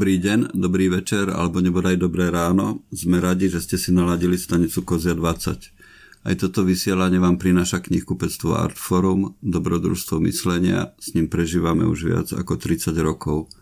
[0.00, 2.80] Dobrý deň, dobrý večer alebo nebodaj dobré ráno.
[2.88, 6.24] Sme radi, že ste si naladili stanicu Kozia 20.
[6.24, 12.56] Aj toto vysielanie vám prináša knihkupectvo Artforum, dobrodružstvo myslenia, s ním prežívame už viac ako
[12.56, 13.52] 30 rokov.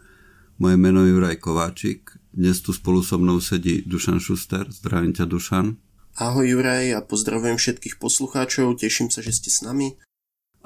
[0.63, 4.71] Moje meno je Juraj Kováčik, dnes tu spolu so mnou sedí Dušan Šuster.
[4.71, 5.75] Zdravím ťa, Dušan.
[6.23, 9.99] Ahoj Juraj a pozdravujem všetkých poslucháčov, teším sa, že ste s nami.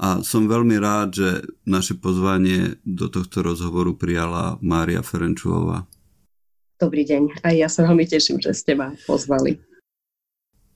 [0.00, 1.28] A som veľmi rád, že
[1.68, 5.84] naše pozvanie do tohto rozhovoru prijala Mária Ferenčová.
[6.80, 9.60] Dobrý deň, aj ja sa veľmi teším, že ste ma pozvali.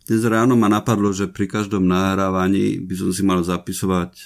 [0.06, 4.24] Dnes ráno ma napadlo, že pri každom nahrávaní by som si mal zapisovať e,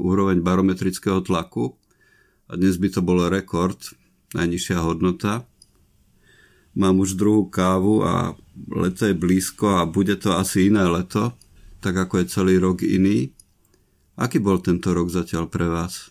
[0.00, 1.76] úroveň barometrického tlaku
[2.48, 3.76] a dnes by to bol rekord,
[4.32, 5.44] najnižšia hodnota.
[6.72, 8.32] Mám už druhú kávu a
[8.72, 11.36] leto je blízko a bude to asi iné leto,
[11.84, 13.28] tak ako je celý rok iný.
[14.18, 16.10] Aký bol tento rok zatiaľ pre vás?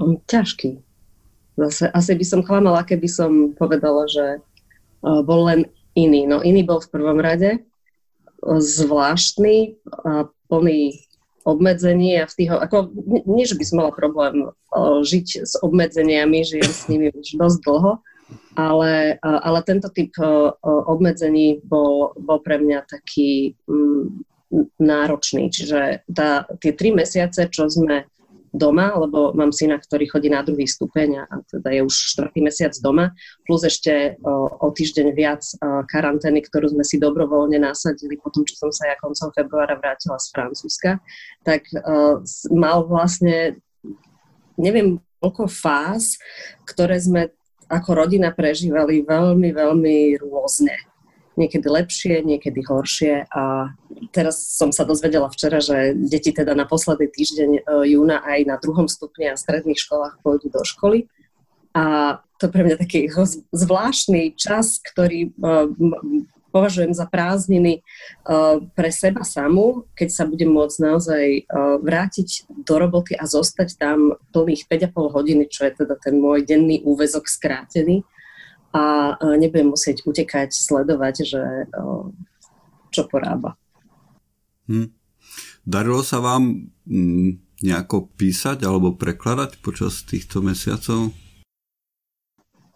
[0.00, 0.80] Ťažký.
[1.60, 4.40] Zase asi by som klamala, keby som povedala, že
[5.04, 6.24] bol len iný.
[6.24, 7.60] No iný bol v prvom rade,
[8.42, 9.76] zvláštny
[10.08, 10.96] a plný
[11.44, 12.88] obmedzení a v tých, ako,
[13.28, 14.48] nie, že by som mala problém
[15.02, 17.92] žiť s obmedzeniami, žijem s nimi už dosť dlho,
[18.56, 20.14] ale, ale tento typ
[20.64, 24.31] obmedzení bol, bol pre mňa taký mm,
[24.76, 25.48] náročný.
[25.48, 28.04] Čiže tá, tie tri mesiace, čo sme
[28.52, 32.76] doma, lebo mám syna, ktorý chodí na druhý stupeň a teda je už štvrtý mesiac
[32.84, 33.16] doma,
[33.48, 35.40] plus ešte o, o týždeň viac
[35.88, 40.20] karantény, ktorú sme si dobrovoľne nasadili po tom, čo som sa ja koncom februára vrátila
[40.20, 41.00] z Francúzska,
[41.48, 42.20] tak o,
[42.52, 43.56] mal vlastne
[44.60, 46.20] neviem koľko fáz,
[46.68, 47.32] ktoré sme
[47.72, 50.76] ako rodina prežívali veľmi, veľmi rôzne
[51.36, 53.26] niekedy lepšie, niekedy horšie.
[53.32, 53.72] A
[54.12, 57.60] teraz som sa dozvedela včera, že deti teda na posledný týždeň e,
[57.94, 61.08] júna aj na druhom stupni a stredných školách pôjdu do školy.
[61.72, 63.08] A to pre mňa taký
[63.54, 65.50] zvláštny čas, ktorý e,
[66.52, 67.82] považujem za prázdniny e,
[68.76, 71.24] pre seba samú, keď sa budem môcť naozaj
[71.80, 76.84] vrátiť do roboty a zostať tam plných 5,5 hodiny, čo je teda ten môj denný
[76.84, 78.04] úvezok skrátený
[78.72, 81.42] a nebudem musieť utekať, sledovať, že
[82.92, 83.56] čo porába.
[84.68, 84.92] Hm.
[85.62, 91.14] Darilo sa vám hm, nejako písať alebo prekladať počas týchto mesiacov?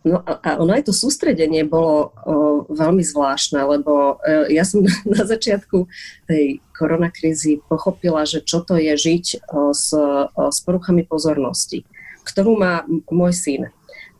[0.06, 4.86] No a ono aj to sústredenie bolo o, veľmi zvláštne, lebo e, ja som
[5.18, 5.90] na začiatku
[6.30, 11.82] tej koronakrízy pochopila, že čo to je žiť o, s, o, s poruchami pozornosti,
[12.22, 13.62] ktorú má môj syn.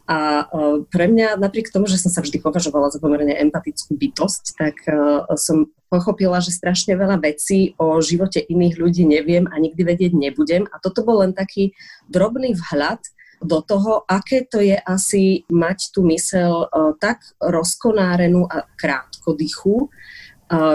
[0.07, 4.45] A e, pre mňa, napriek tomu, že som sa vždy považovala za pomerne empatickú bytosť,
[4.55, 4.95] tak e,
[5.35, 10.71] som pochopila, že strašne veľa vecí o živote iných ľudí neviem a nikdy vedieť nebudem.
[10.71, 11.75] A toto bol len taký
[12.07, 13.03] drobný vhľad
[13.43, 19.91] do toho, aké to je asi mať tú mysel e, tak rozkonárenú a krátkodychú,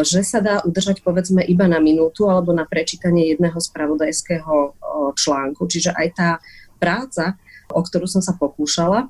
[0.04, 4.76] že sa dá udržať povedzme iba na minútu alebo na prečítanie jedného spravodajského
[5.16, 5.64] článku.
[5.64, 6.30] Čiže aj tá
[6.76, 7.40] práca,
[7.72, 9.08] o ktorú som sa pokúšala,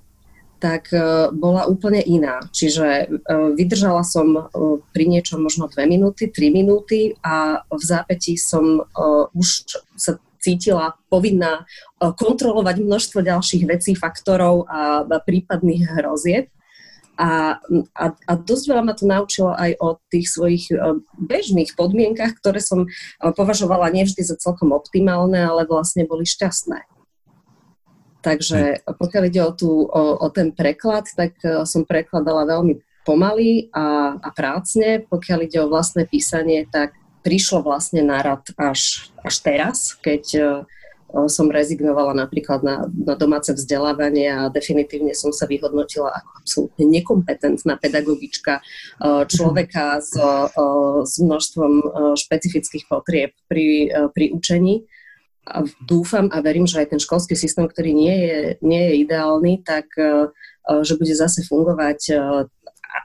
[0.62, 2.46] tak e, bola úplne iná.
[2.54, 3.06] Čiže e,
[3.58, 4.42] vydržala som e,
[4.94, 8.86] pri niečom možno 2 minúty, 3 minúty a v zápätí som
[9.34, 9.66] už
[9.98, 11.66] sa cítila povinná
[11.98, 16.50] kontrolovať množstvo ďalších vecí, faktorov a prípadných hrozieb.
[17.22, 17.62] A,
[17.94, 20.74] a, a dosť veľa ma to naučilo aj o tých svojich
[21.22, 22.90] bežných podmienkach, ktoré som
[23.22, 27.01] považovala nevždy za celkom optimálne, ale vlastne boli šťastné.
[28.22, 33.74] Takže pokiaľ ide o, tú, o, o ten preklad, tak e, som prekladala veľmi pomaly
[33.74, 35.02] a, a prácne.
[35.10, 36.94] Pokiaľ ide o vlastné písanie, tak
[37.26, 40.46] prišlo vlastne na rad až, až teraz, keď uh,
[41.30, 47.78] som rezignovala napríklad na, na domáce vzdelávanie a definitívne som sa vyhodnotila ako absolútne nekompetentná
[47.78, 50.18] pedagogička uh, človeka s,
[51.06, 51.74] s množstvom
[52.18, 54.90] špecifických potrieb pri, pri učení
[55.48, 59.66] a dúfam a verím, že aj ten školský systém, ktorý nie je, nie je ideálny,
[59.66, 62.16] tak e, e, že bude zase fungovať e,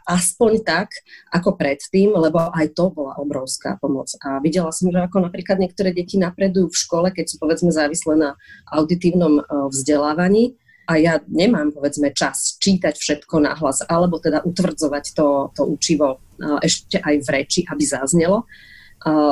[0.05, 0.93] aspoň tak,
[1.33, 4.11] ako predtým, lebo aj to bola obrovská pomoc.
[4.21, 8.19] A videla som, že ako napríklad niektoré deti napredujú v škole, keď sú povedzme závislé
[8.19, 8.31] na
[8.69, 15.67] auditívnom vzdelávaní, a ja nemám, povedzme, čas čítať všetko nahlas, alebo teda utvrdzovať to, to
[15.67, 16.23] učivo
[16.63, 18.47] ešte aj v reči, aby zaznelo,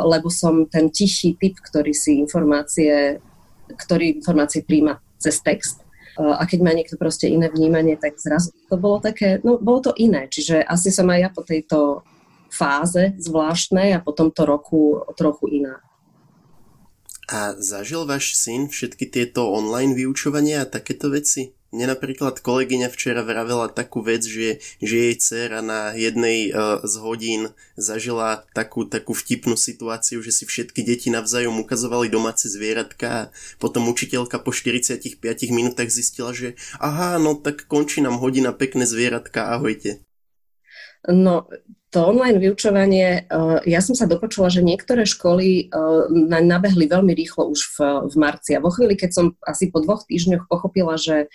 [0.04, 3.22] lebo som ten tichý typ, ktorý si informácie,
[3.72, 5.80] ktorý informácie príjma cez text.
[6.14, 9.92] A keď má niekto proste iné vnímanie, tak zrazu to bolo také, no bolo to
[9.98, 10.30] iné.
[10.30, 12.06] Čiže asi som aj ja po tejto
[12.54, 15.82] fáze zvláštnej a po tomto roku trochu iná.
[17.26, 21.56] A zažil váš syn všetky tieto online vyučovania a takéto veci?
[21.74, 26.94] Mne napríklad kolegyňa včera vravela takú vec, že, že jej dcera na jednej uh, z
[27.02, 27.42] hodín
[27.74, 33.28] zažila takú, takú vtipnú situáciu, že si všetky deti navzájom ukazovali domáce zvieratka a
[33.58, 35.18] potom učiteľka po 45
[35.50, 40.06] minútach zistila, že aha, no tak končí nám hodina pekné zvieratka, ahojte.
[41.10, 41.50] No,
[41.94, 47.54] to online vyučovanie, eh, ja som sa dopočula, že niektoré školy eh, nabehli veľmi rýchlo
[47.54, 48.58] už v, v marci.
[48.58, 51.30] A vo chvíli, keď som asi po dvoch týždňoch pochopila, že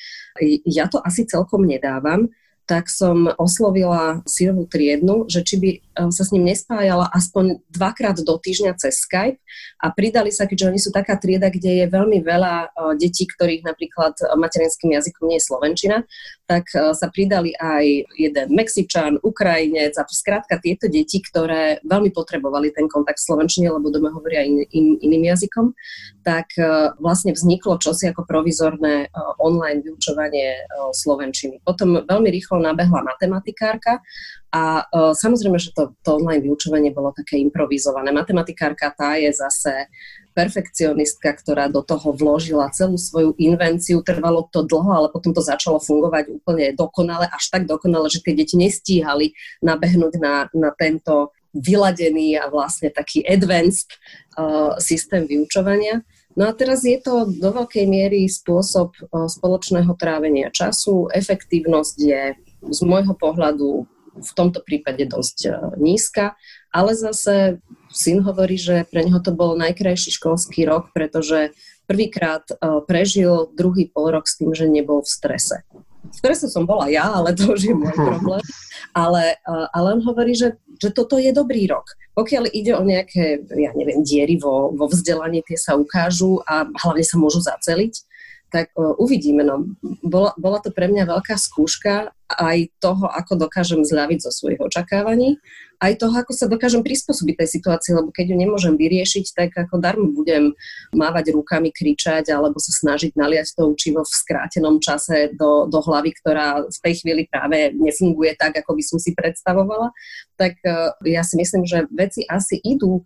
[0.67, 2.27] ja to asi celkom nedávam,
[2.69, 5.81] tak som oslovila sírovú triednu, že či by eh,
[6.13, 9.41] sa s ním nespájala aspoň dvakrát do týždňa cez Skype
[9.81, 12.69] a pridali sa, keďže oni sú taká trieda, kde je veľmi veľa eh,
[13.01, 15.97] detí, ktorých napríklad materinským jazykom nie je Slovenčina,
[16.45, 22.89] tak sa pridali aj jeden Mexičan, Ukrajinec a skrátka tieto deti, ktoré veľmi potrebovali ten
[22.89, 25.77] kontakt v Slovenčine, lebo doma hovoria in, in, iným jazykom,
[26.25, 26.57] tak
[26.97, 31.61] vlastne vzniklo čosi ako provizorné online vyučovanie Slovenčiny.
[31.61, 34.03] Potom veľmi rýchlo nabehla matematikárka
[34.49, 38.09] a uh, samozrejme, že to, to online vyučovanie bolo také improvizované.
[38.09, 39.87] Matematikárka tá je zase
[40.33, 44.01] perfekcionistka, ktorá do toho vložila celú svoju invenciu.
[44.01, 48.33] Trvalo to dlho, ale potom to začalo fungovať úplne dokonale, až tak dokonale, že tie
[48.33, 53.89] deti nestíhali nabehnúť na, na tento vyladený a vlastne taký advanced
[54.37, 56.01] uh, systém vyučovania.
[56.37, 61.11] No a teraz je to do veľkej miery spôsob spoločného trávenia času.
[61.11, 62.21] Efektívnosť je
[62.63, 63.87] z môjho pohľadu
[64.19, 66.35] v tomto prípade dosť e, nízka,
[66.69, 71.55] ale zase syn hovorí, že pre neho to bol najkrajší školský rok, pretože
[71.87, 75.63] prvýkrát e, prežil druhý pol rok s tým, že nebol v strese.
[76.09, 78.43] V strese som bola ja, ale to už je môj problém.
[78.91, 81.87] Ale, e, ale on hovorí, že, že toto je dobrý rok.
[82.17, 87.05] Pokiaľ ide o nejaké, ja neviem, diery vo, vo vzdelaní, tie sa ukážu a hlavne
[87.05, 88.08] sa môžu zaceliť
[88.49, 89.45] tak uvidíme.
[89.45, 89.69] No.
[90.01, 95.41] Bola, bola to pre mňa veľká skúška aj toho, ako dokážem zľaviť zo svojich očakávaní,
[95.79, 99.79] aj toho, ako sa dokážem prispôsobiť tej situácii, lebo keď ju nemôžem vyriešiť, tak ako
[99.79, 100.53] darmo budem
[100.91, 106.11] mávať rukami, kričať alebo sa snažiť naliať to učivo v skrátenom čase do, do hlavy,
[106.19, 109.89] ktorá v tej chvíli práve nefunguje tak, ako by som si predstavovala.
[110.35, 113.01] Tak uh, ja si myslím, že veci asi idú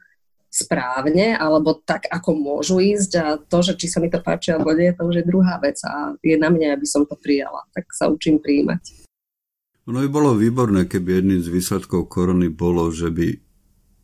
[0.54, 4.70] správne, alebo tak, ako môžu ísť a to, že či sa mi to páči alebo
[4.78, 7.66] nie, to už je druhá vec a je na mne, aby som to prijala.
[7.74, 9.10] Tak sa učím príjmať.
[9.90, 13.36] Ono by bolo výborné, keby jedným z výsledkov korony bolo, že by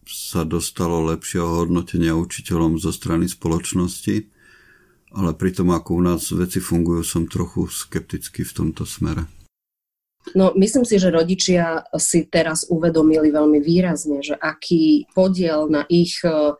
[0.09, 4.25] sa dostalo lepšieho hodnotenia učiteľom zo strany spoločnosti,
[5.13, 9.29] ale pri tom, ako u nás veci fungujú, som trochu skeptický v tomto smere.
[10.35, 16.21] No, myslím si, že rodičia si teraz uvedomili veľmi výrazne, že aký podiel na ich
[16.21, 16.53] e,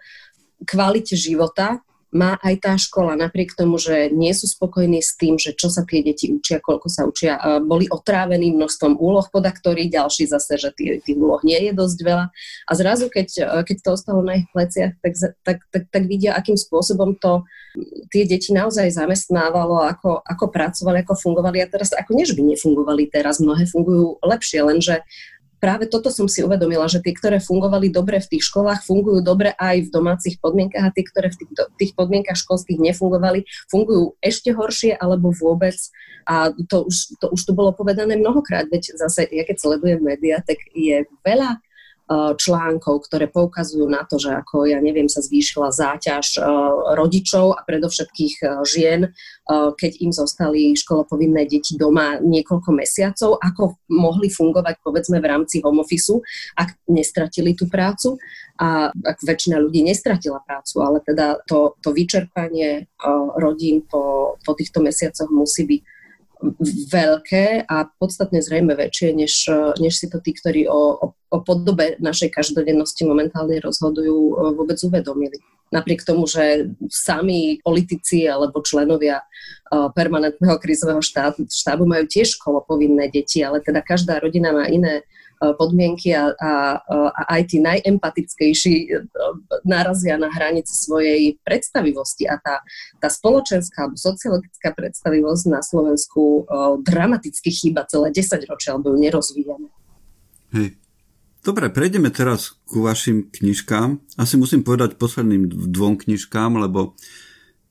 [0.66, 5.54] kvalite života má aj tá škola, napriek tomu, že nie sú spokojní s tým, že
[5.54, 10.58] čo sa tie deti učia, koľko sa učia, boli otrávení množstvom úloh podaktorí, ďalší zase,
[10.58, 12.26] že tých, tých úloh nie je dosť veľa.
[12.66, 15.14] A zrazu, keď, keď to ostalo na ich pleciach, tak,
[15.46, 17.46] tak, tak, tak vidia, akým spôsobom to
[18.10, 21.62] tie deti naozaj zamestnávalo, ako, ako pracovali, ako fungovali.
[21.62, 25.06] A teraz, ako než by nefungovali teraz, mnohé fungujú lepšie, lenže
[25.60, 29.54] práve toto som si uvedomila, že tie, ktoré fungovali dobre v tých školách, fungujú dobre
[29.60, 34.56] aj v domácich podmienkach a tie, ktoré v tých, tých podmienkach školských nefungovali, fungujú ešte
[34.56, 35.76] horšie alebo vôbec.
[36.26, 40.40] A to už, to už tu bolo povedané mnohokrát, veď zase, ja keď sledujem médiá,
[40.42, 41.60] tak je veľa
[42.09, 46.45] článkov, ktoré poukazujú na to, že ako, ja neviem, sa zvýšila záťaž eh,
[46.97, 49.01] rodičov a predovšetkých eh, žien,
[49.49, 55.81] keď im zostali školopovinné deti doma niekoľko mesiacov, ako mohli fungovať povedzme v rámci home
[55.81, 56.21] office,
[56.54, 58.21] ak nestratili tú prácu
[58.61, 62.85] a ak väčšina ľudí nestratila prácu, ale teda to, to vyčerpanie
[63.42, 65.81] rodín po, po týchto mesiacoch musí byť
[66.92, 72.00] veľké a podstatne zrejme väčšie, než, než si to tí, ktorí o, o, o podobe
[72.00, 75.36] našej každodennosti momentálne rozhodujú, vôbec uvedomili.
[75.69, 79.22] Napriek tomu, že sami politici alebo členovia
[79.69, 86.12] permanentného krízového štábu, majú tiež školopovinné deti, ale teda každá rodina má iné E, podmienky
[86.12, 86.52] a, a,
[86.84, 89.00] a aj tí najempatickejší e,
[89.64, 92.60] narazia na hranice svojej predstavivosti a tá,
[93.00, 96.42] tá spoločenská alebo sociologická predstavivosť na Slovensku e,
[96.84, 99.72] dramaticky chýba celé 10 ročia, alebo ju nerozvíjame.
[100.60, 100.76] Hej.
[101.40, 104.19] Dobre, prejdeme teraz ku vašim knižkám.
[104.19, 107.00] Asi musím povedať posledným dvom knižkám, lebo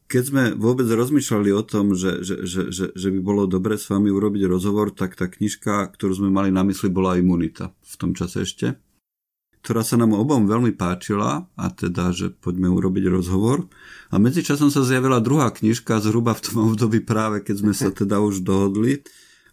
[0.08, 3.92] keď sme vôbec rozmýšľali o tom, že, že, že, že, že by bolo dobre s
[3.92, 8.16] vami urobiť rozhovor, tak tá knižka, ktorú sme mali na mysli, bola Imunita v tom
[8.16, 8.80] čase ešte.
[9.60, 13.68] ktorá sa nám obom veľmi páčila, a teda, že poďme urobiť rozhovor.
[14.08, 18.24] A medzičasom sa zjavila druhá knižka, zhruba v tom období práve, keď sme sa teda
[18.24, 19.04] už dohodli.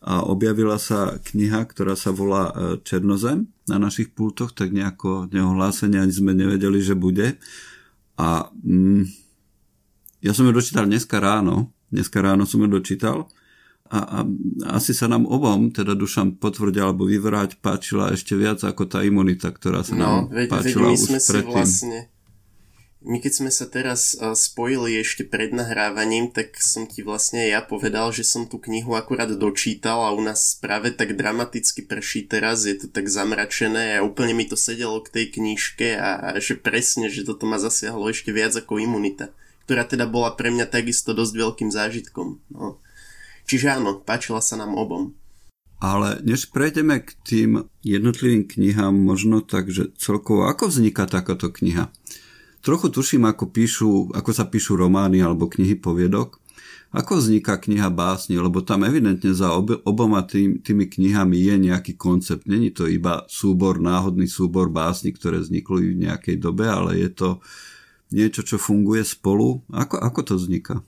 [0.06, 5.98] A objavila sa kniha, ktorá sa volá e, Černozem na našich pultoch, tak nejako neohlásenie
[5.98, 7.42] ani sme nevedeli, že bude.
[8.16, 9.25] A mm,
[10.26, 13.30] ja som ju dočítal dneska ráno, dneska ráno som ju dočítal
[13.86, 14.18] a, a
[14.74, 19.54] asi sa nám obom, teda dušam potvrdiť alebo vyvrať, páčila ešte viac ako tá imunita,
[19.54, 21.46] ktorá sa no, nám veď, páčila veď my sme už predtým.
[21.46, 22.00] Si vlastne,
[23.06, 28.10] my keď sme sa teraz spojili ešte pred nahrávaním, tak som ti vlastne ja povedal,
[28.10, 32.74] že som tú knihu akurát dočítal a u nás práve tak dramaticky prší teraz, je
[32.74, 37.14] to tak zamračené a úplne mi to sedelo k tej knižke a, a že presne,
[37.14, 39.30] že toto ma zasiahlo ešte viac ako imunita,
[39.66, 42.38] ktorá teda bola pre mňa takisto dosť veľkým zážitkom.
[42.54, 42.78] No.
[43.50, 45.14] Čiže áno, páčila sa nám obom.
[45.82, 47.50] Ale než prejdeme k tým
[47.84, 51.92] jednotlivým knihám, možno tak, že celkovo ako vzniká takáto kniha?
[52.66, 56.42] Trochu tuším, ako, píšu, ako sa píšu romány alebo knihy poviedok.
[56.96, 62.00] Ako vzniká kniha básni, lebo tam evidentne za ob, oboma tým, tými knihami je nejaký
[62.00, 62.48] koncept.
[62.48, 67.30] Není to iba súbor, náhodný súbor básni, ktoré vznikli v nejakej dobe, ale je to
[68.16, 69.60] niečo, čo funguje spolu.
[69.68, 70.80] Ako, ako to vzniká?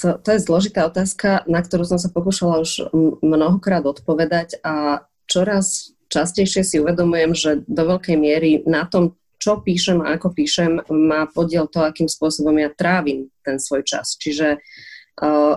[0.00, 2.92] To, to je zložitá otázka, na ktorú som sa pokúšala už
[3.24, 10.04] mnohokrát odpovedať a čoraz častejšie si uvedomujem, že do veľkej miery na tom, čo píšem
[10.04, 14.20] a ako píšem, má podiel to, akým spôsobom ja trávim ten svoj čas.
[14.20, 15.54] Čiže uh,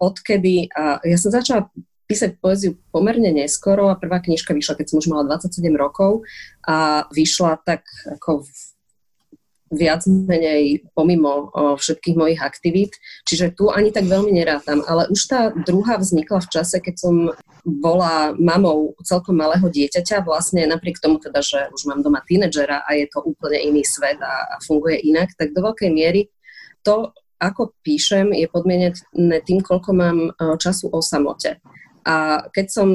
[0.00, 1.68] odkedy, a ja som začala
[2.08, 6.24] písať poéziu pomerne neskoro a prvá knižka vyšla, keď som už mala 27 rokov
[6.64, 8.48] a vyšla tak ako
[9.68, 12.96] viac menej pomimo o, všetkých mojich aktivít,
[13.28, 14.80] čiže tu ani tak veľmi nerátam.
[14.88, 17.14] Ale už tá druhá vznikla v čase, keď som
[17.68, 22.96] bola mamou celkom malého dieťaťa, vlastne napriek tomu teda, že už mám doma tínedžera a
[22.96, 26.32] je to úplne iný svet a, a funguje inak, tak do veľkej miery
[26.80, 30.18] to, ako píšem, je podmienené tým, koľko mám
[30.58, 31.60] času o samote.
[32.06, 32.88] A keď som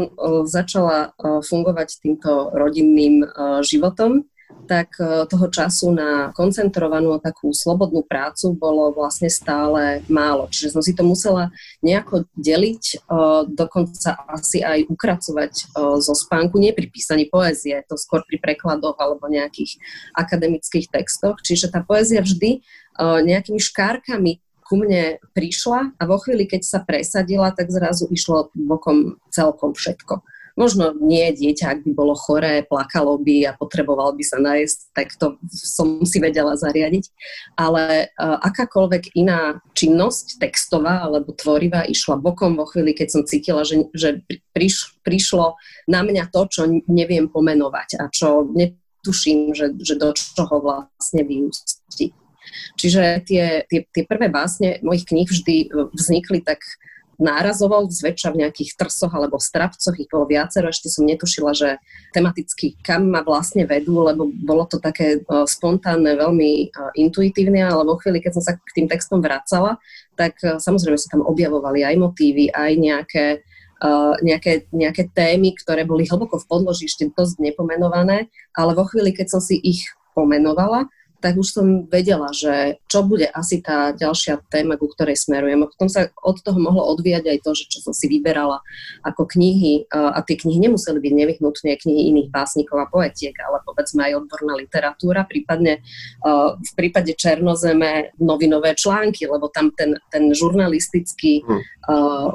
[0.46, 3.28] začala fungovať týmto rodinným
[3.66, 4.28] životom,
[4.64, 4.96] tak
[5.28, 10.48] toho času na koncentrovanú takú slobodnú prácu bolo vlastne stále málo.
[10.48, 11.52] Čiže som si to musela
[11.84, 13.04] nejako deliť,
[13.50, 19.28] dokonca asi aj ukracovať zo spánku, nie pri písaní poézie, to skôr pri prekladoch alebo
[19.28, 19.84] nejakých
[20.16, 21.44] akademických textoch.
[21.44, 22.64] Čiže tá poézia vždy
[23.02, 29.20] nejakými škárkami ku mne prišla a vo chvíli, keď sa presadila, tak zrazu išlo bokom
[29.30, 30.24] celkom všetko.
[30.54, 35.18] Možno nie dieťa, ak by bolo choré, plakalo by a potreboval by sa nájsť, tak
[35.18, 37.10] to som si vedela zariadiť.
[37.58, 43.66] Ale uh, akákoľvek iná činnosť, textová alebo tvorivá, išla bokom vo chvíli, keď som cítila,
[43.66, 44.22] že, že
[44.54, 45.58] priš, prišlo
[45.90, 52.14] na mňa to, čo neviem pomenovať a čo netuším, že, že do čoho vlastne vyústi.
[52.76, 55.56] Čiže tie, tie, tie prvé básne mojich kníh vždy
[55.94, 56.62] vznikli tak
[57.22, 61.78] nárazovo, zväčša v nejakých trsoch alebo strapcoch, ich bolo viacero, ešte som netušila, že
[62.12, 67.86] tematicky kam ma vlastne vedú, lebo bolo to také uh, spontánne, veľmi uh, intuitívne, ale
[67.86, 69.78] vo chvíli, keď som sa k tým textom vracala,
[70.14, 73.26] tak samozrejme sa tam objavovali aj motívy, aj nejaké
[74.24, 79.28] nejaké, nejaké témy, ktoré boli hlboko v podloží, ešte dosť nepomenované, ale vo chvíli, keď
[79.28, 79.84] som si ich
[80.16, 80.88] pomenovala,
[81.24, 85.64] tak už som vedela, že čo bude asi tá ďalšia téma, ku ktorej smerujem.
[85.64, 88.60] A potom sa od toho mohlo odvíjať aj to, že čo som si vyberala
[89.08, 94.04] ako knihy, a tie knihy nemuseli byť nevyhnutne knihy iných básnikov a poetiek, ale povedzme
[94.04, 95.80] aj odborná literatúra, prípadne
[96.60, 101.62] v prípade Černozeme novinové články, lebo tam ten, ten žurnalistický hm.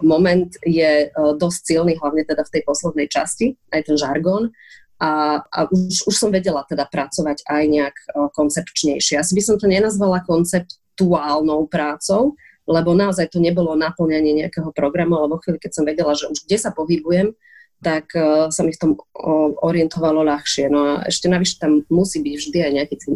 [0.00, 4.48] moment je dosť silný, hlavne teda v tej poslednej časti, aj ten žargón
[4.98, 9.18] a, a už, už som vedela teda pracovať aj nejak uh, koncepčnejšie.
[9.18, 12.34] Asi by som to nenazvala konceptuálnou prácou,
[12.66, 16.58] lebo naozaj to nebolo naplňanie nejakého programu, alebo chvíli, keď som vedela, že už kde
[16.58, 17.32] sa pohybujem,
[17.78, 20.66] tak uh, sa mi v tom uh, orientovalo ľahšie.
[20.66, 23.12] No a ešte navyše tam musí byť vždy aj nejaký ten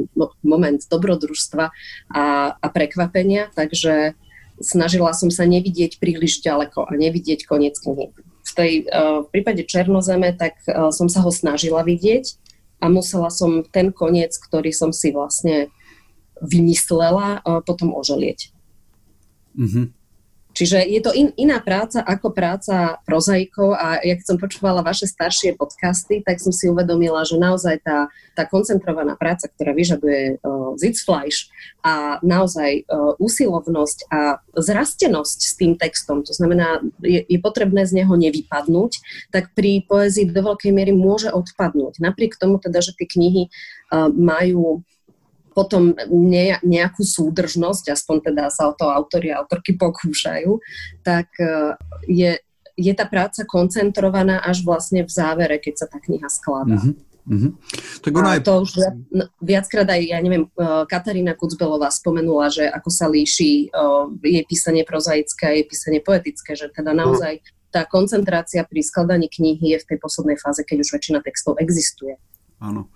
[0.46, 1.64] moment dobrodružstva
[2.14, 2.24] a,
[2.54, 4.14] a prekvapenia, takže
[4.62, 8.14] snažila som sa nevidieť príliš ďaleko a nevidieť koniec knihy
[8.54, 12.36] tej, eh, v prípade Černozeme, tak eh, som sa ho snažila vidieť
[12.82, 15.70] a musela som ten koniec, ktorý som si vlastne
[16.42, 18.52] vymyslela, eh, potom oželieť.
[19.56, 19.86] Mm-hmm.
[20.52, 25.56] Čiže je to in, iná práca ako práca prozaikov a jak som počúvala vaše staršie
[25.56, 31.48] podcasty, tak som si uvedomila, že naozaj tá, tá koncentrovaná práca, ktorá vyžaduje uh, Sitzfleisch
[31.80, 38.04] a naozaj uh, usilovnosť a zrastenosť s tým textom, to znamená, je, je potrebné z
[38.04, 38.92] neho nevypadnúť,
[39.32, 41.98] tak pri poezii do veľkej miery môže odpadnúť.
[41.98, 44.84] Napriek tomu teda, že tie knihy uh, majú
[45.52, 50.58] potom ne, nejakú súdržnosť, aspoň teda sa o to autori a autorky pokúšajú,
[51.04, 51.76] tak e,
[52.08, 52.32] je,
[52.74, 56.80] je tá práca koncentrovaná až vlastne v závere, keď sa tá kniha skladá.
[56.80, 57.12] Mm-hmm.
[57.22, 57.52] Mm-hmm.
[58.02, 58.42] Tak ona aj...
[58.42, 63.06] to už viac, no, viackrát aj, ja neviem, e, Katarína Kucbelová spomenula, že ako sa
[63.06, 67.38] líši uh, jej písanie prozaické a jej písanie poetické, že teda naozaj
[67.72, 72.18] tá koncentrácia pri skladaní knihy je v tej poslednej fáze, keď už väčšina textov existuje.
[72.60, 72.90] Áno.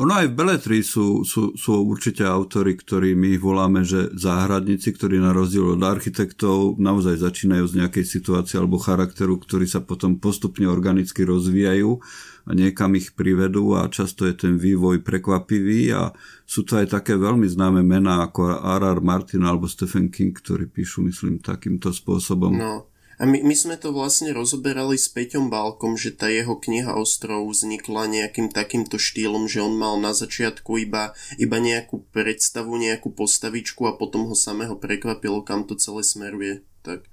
[0.00, 5.20] Ono aj v Beletri sú, sú, sú určite autory, ktorí my voláme, že záhradníci, ktorí
[5.20, 10.64] na rozdiel od architektov naozaj začínajú z nejakej situácie alebo charakteru, ktorý sa potom postupne
[10.64, 12.00] organicky rozvíjajú
[12.48, 16.16] a niekam ich privedú a často je ten vývoj prekvapivý a
[16.48, 19.04] sú to aj také veľmi známe mená ako R.R.
[19.04, 22.56] Martin alebo Stephen King, ktorí píšu, myslím, takýmto spôsobom.
[22.56, 22.89] No,
[23.20, 27.52] a my, my sme to vlastne rozoberali s Peťom Balkom, že tá jeho kniha Ostrov
[27.52, 33.84] vznikla nejakým takýmto štýlom, že on mal na začiatku iba, iba nejakú predstavu, nejakú postavičku
[33.84, 36.64] a potom ho samého prekvapilo, kam to celé smeruje.
[36.80, 37.04] Tak.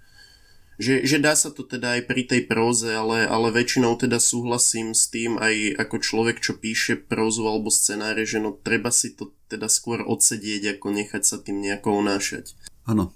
[0.80, 4.96] Že, že dá sa to teda aj pri tej próze, ale, ale väčšinou teda súhlasím
[4.96, 9.36] s tým aj ako človek, čo píše prózu alebo scenáre, že no treba si to
[9.52, 12.56] teda skôr odsedieť, ako nechať sa tým nejako unášať.
[12.88, 13.12] Áno,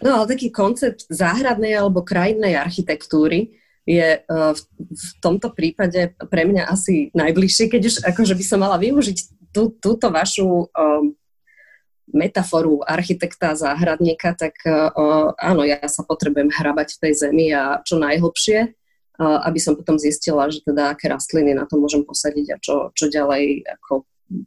[0.00, 3.56] No ale taký koncept záhradnej alebo krajinnej architektúry
[3.88, 8.60] je uh, v, v tomto prípade pre mňa asi najbližšie, keď už akože by som
[8.60, 9.18] mala využiť
[9.50, 11.16] tú, túto vašu um,
[12.10, 17.96] metaforu architekta záhradníka, tak uh, áno, ja sa potrebujem hrabať v tej zemi a čo
[17.98, 22.56] najhlbšie, uh, aby som potom zistila, že teda aké rastliny na to môžem posadiť a
[22.60, 24.04] čo, čo ďalej ako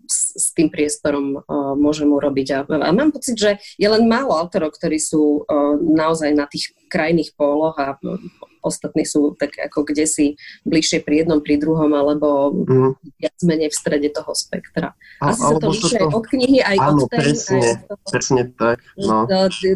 [0.08, 2.48] s, s tým priestorom uh, môžem urobiť.
[2.56, 6.72] A, a mám pocit, že je len málo autorov, ktorí sú uh, naozaj na tých
[6.88, 8.18] krajných póloch a uh,
[8.63, 10.25] ostatní sú tak ako kde si
[10.63, 12.92] bližšie pri jednom, pri druhom, alebo mm.
[13.20, 14.96] viac menej v strede toho spektra.
[15.20, 16.08] A, Asi sa to líši to...
[16.08, 17.19] od knihy, aj áno, od tej.
[17.19, 18.78] Presne, aj to, presne tak.
[18.96, 19.28] No.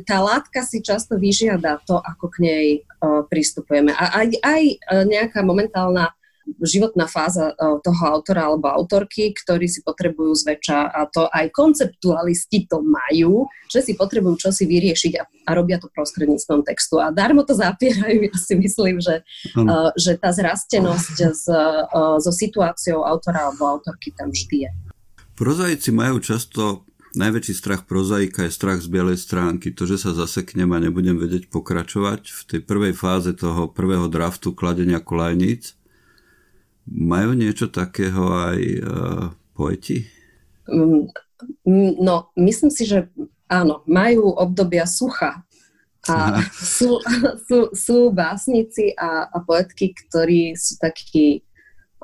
[0.07, 2.67] Tá látka si často vyžiada to, ako k nej
[3.03, 3.91] uh, pristupujeme.
[3.91, 6.15] A aj, aj uh, nejaká momentálna
[6.63, 12.65] životná fáza e, toho autora alebo autorky, ktorí si potrebujú zväčša a to aj konceptualisti
[12.65, 17.03] to majú, že si potrebujú čosi vyriešiť a, a robia to prostredníctvom textu.
[17.03, 19.21] A darmo to zapierajú, ja si myslím, že,
[19.59, 24.71] uh, že tá zrastenosť z, uh, so situáciou autora alebo autorky tam vždy je.
[25.37, 30.69] Prozaici majú často Najväčší strach prozaika je strach z bielej stránky, to, že sa zaseknem
[30.69, 35.76] a nebudem vedieť pokračovať v tej prvej fáze toho prvého draftu kladenia kolajníc
[36.87, 40.07] majú niečo takého aj uh, poeti?
[40.71, 41.11] Mm,
[41.67, 43.11] mm, no, myslím si, že
[43.51, 45.43] áno, majú obdobia sucha.
[46.07, 46.39] A
[46.79, 47.03] sú,
[47.47, 51.43] sú, sú básnici a, a poetky, ktorí sú takí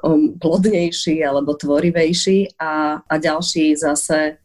[0.04, 4.44] um, plodnejší alebo tvorivejší a, a ďalší zase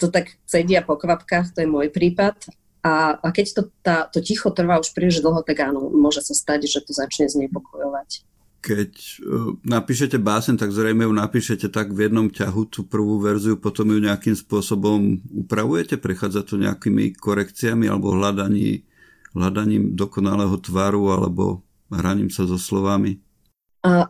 [0.00, 2.48] to tak sedia po kvapkách, to je môj prípad.
[2.80, 6.32] A, a keď to, tá, to ticho trvá už príliš dlho, tak áno, môže sa
[6.32, 8.29] stať, že to začne znepokojovať
[8.60, 13.56] keď uh, napíšete básen, tak zrejme ju napíšete tak v jednom ťahu, tú prvú verziu,
[13.56, 18.84] potom ju nejakým spôsobom upravujete, prechádza to nejakými korekciami alebo hľadaní,
[19.32, 23.18] hľadaním dokonalého tvaru alebo hraním sa so slovami?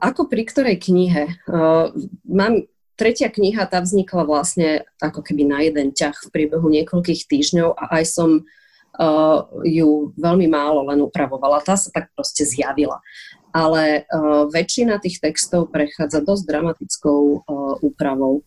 [0.03, 1.31] Ako pri ktorej knihe?
[1.47, 1.95] Uh,
[2.27, 2.67] mám
[2.99, 8.03] tretia kniha, tá vznikla vlastne ako keby na jeden ťah v priebehu niekoľkých týždňov a
[8.03, 11.63] aj som uh, ju veľmi málo len upravovala.
[11.63, 12.99] Tá sa tak proste zjavila
[13.51, 17.43] ale uh, väčšina tých textov prechádza dosť dramatickou uh,
[17.83, 18.47] úpravou.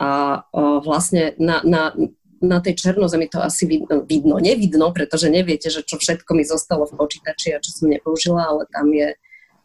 [0.00, 1.94] A uh, vlastne na, na,
[2.42, 6.88] na tej černozemi to asi vidno, vidno, nevidno, pretože neviete, že čo všetko mi zostalo
[6.88, 9.14] v počítači a čo som nepoužila, ale tam je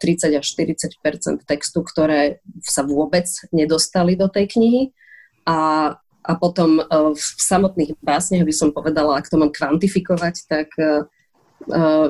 [0.03, 4.83] 30 až 40% textu, ktoré sa vôbec nedostali do tej knihy.
[5.47, 5.93] A,
[6.25, 6.83] a potom
[7.15, 10.67] v samotných básniach by som povedala, ak to mám kvantifikovať, tak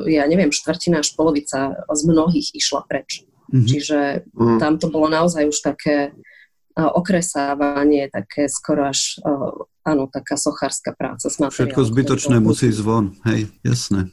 [0.05, 3.23] ja neviem, štvrtina až polovica z mnohých išla preč.
[3.51, 3.67] Mm-hmm.
[3.69, 3.99] Čiže
[4.33, 4.57] mm.
[4.57, 10.97] tam to bolo naozaj už také uh, okresávanie, také skoro až, uh, áno, taká sochárska
[10.97, 11.69] práca s materiálom.
[11.69, 14.09] Všetko zbytočné musí ísť von, hej, jasné.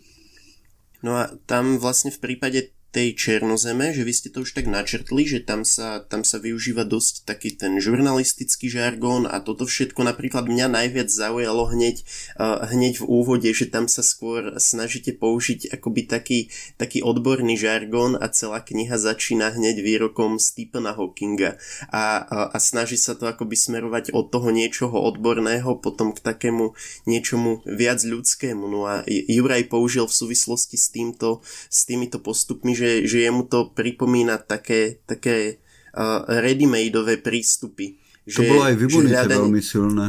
[1.00, 5.24] No a tam vlastne v prípade tej Černozeme, že vy ste to už tak načrtli,
[5.24, 10.44] že tam sa, tam sa využíva dosť taký ten žurnalistický žargón a toto všetko napríklad
[10.44, 12.04] mňa najviac zaujalo hneď,
[12.36, 16.38] uh, hneď v úvode, že tam sa skôr snažíte použiť akoby taký,
[16.76, 21.56] taký odborný žargón a celá kniha začína hneď výrokom Stephena Hawkinga
[21.88, 26.76] a, a, a snaží sa to akoby smerovať od toho niečoho odborného potom k takému
[27.08, 28.68] niečomu viac ľudskému.
[28.68, 31.40] No a Juraj použil v súvislosti s týmto,
[31.72, 35.62] s týmito postupmi, že, že jemu to pripomína také, také
[35.94, 37.94] uh, ready-madeové prístupy.
[38.26, 39.38] Že, to bolo aj v hľadanie...
[39.38, 40.06] veľmi silné.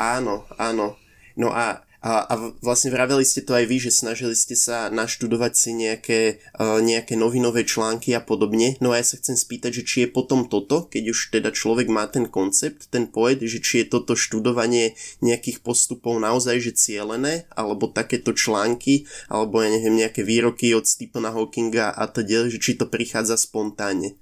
[0.00, 0.96] Áno, áno.
[1.36, 2.34] No a a, a
[2.64, 6.20] vlastne vraveli ste to aj vy, že snažili ste sa naštudovať si nejaké,
[6.56, 8.80] uh, nejaké novinové články a podobne.
[8.80, 11.92] No a ja sa chcem spýtať, že či je potom toto, keď už teda človek
[11.92, 17.44] má ten koncept, ten poet, že či je toto študovanie nejakých postupov naozaj že cielené,
[17.52, 22.80] alebo takéto články, alebo ja neviem, nejaké výroky od Stephena Hawkinga a teda, že či
[22.80, 24.16] to prichádza spontánne.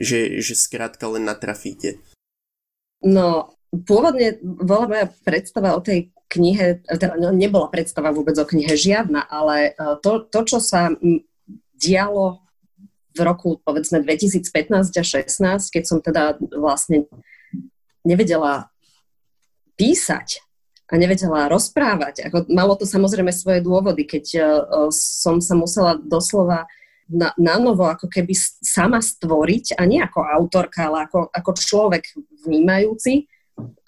[0.00, 2.00] Že, že skrátka len natrafíte.
[3.04, 3.52] No,
[3.84, 9.26] pôvodne bola moja predstava o tej knihe, teda no, nebola predstava vôbec o knihe žiadna,
[9.26, 10.94] ale e, to, to čo sa
[11.74, 12.38] dialo
[13.10, 17.10] v roku povedzme 2015 a 16, keď som teda vlastne
[18.06, 18.70] nevedela
[19.74, 20.44] písať
[20.90, 22.30] a nevedela rozprávať.
[22.30, 24.44] Ako, malo to samozrejme svoje dôvody, keď uh,
[24.94, 26.66] som sa musela doslova
[27.10, 32.04] na, na novo ako keby sama stvoriť a nie ako autorka, ale ako, ako človek
[32.46, 33.26] vnímajúci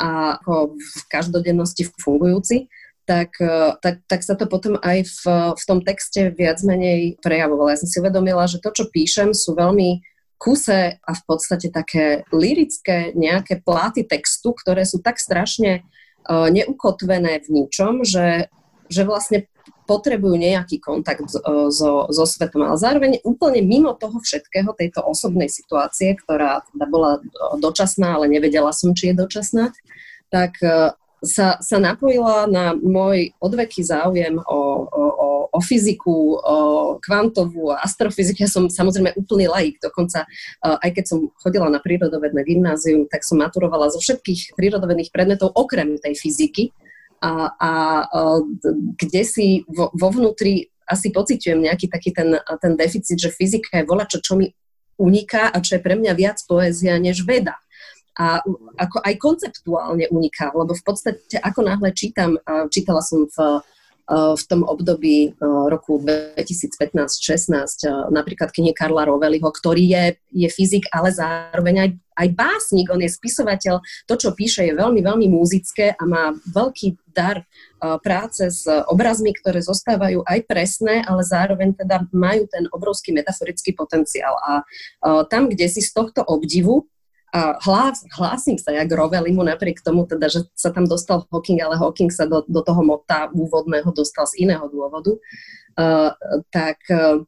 [0.00, 2.70] a ako v každodennosti fungujúci,
[3.02, 5.22] tak, e, tak, tak sa to potom aj v,
[5.58, 7.74] v tom texte viac menej prejavovalo.
[7.74, 10.02] Ja som si uvedomila, že to, čo píšem, sú veľmi
[10.42, 15.86] kuse a v podstate také lirické nejaké pláty textu, ktoré sú tak strašne
[16.26, 18.50] uh, neukotvené v ničom, že,
[18.90, 19.46] že vlastne
[19.86, 21.26] potrebujú nejaký kontakt
[21.70, 27.20] so, so svetom, ale zároveň úplne mimo toho všetkého, tejto osobnej situácie, ktorá teda bola
[27.58, 29.74] dočasná, ale nevedela som, či je dočasná,
[30.32, 36.56] tak e, sa, sa napojila na môj odveký záujem o, o, o, o fyziku, o
[36.98, 38.42] kvantovú a astrofyziku.
[38.42, 40.28] Ja som samozrejme úplný laik, dokonca e,
[40.72, 46.00] aj keď som chodila na prírodovedné gymnázium, tak som maturovala zo všetkých prírodovedných predmetov okrem
[46.00, 46.72] tej fyziky
[47.22, 47.70] a, a,
[48.98, 53.88] kde si vo, vo vnútri asi pociťujem nejaký taký ten, ten deficit, že fyzika je
[53.88, 54.50] voľačo, čo mi
[54.98, 57.56] uniká a čo je pre mňa viac poézia než veda.
[58.12, 58.44] A
[58.76, 62.36] ako aj konceptuálne uniká, lebo v podstate ako náhle čítam,
[62.68, 63.64] čítala som v
[64.12, 65.38] v tom období
[65.70, 70.04] roku 2015-16 eh, napríklad knihy Karla Roveliho, ktorý je,
[70.34, 71.88] je fyzik, ale zároveň aj,
[72.22, 73.82] aj básnik, on je spisovateľ.
[74.06, 77.44] To, čo píše, je veľmi, veľmi muzické a má veľký dar
[78.00, 84.38] práce s obrazmi, ktoré zostávajú aj presné, ale zároveň teda majú ten obrovský metaforický potenciál.
[84.40, 84.52] A
[85.28, 86.88] tam, kde si z tohto obdivu
[87.32, 91.64] a hlás, hlásim sa ja k Rovelimu napriek tomu, teda, že sa tam dostal Hawking,
[91.64, 95.16] ale Hawking sa do, do toho mota úvodného dostal z iného dôvodu,
[95.80, 96.12] uh,
[96.52, 97.24] tak, uh,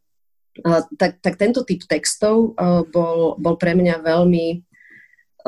[1.01, 4.61] tak, tak tento typ textov uh, bol, bol pre mňa veľmi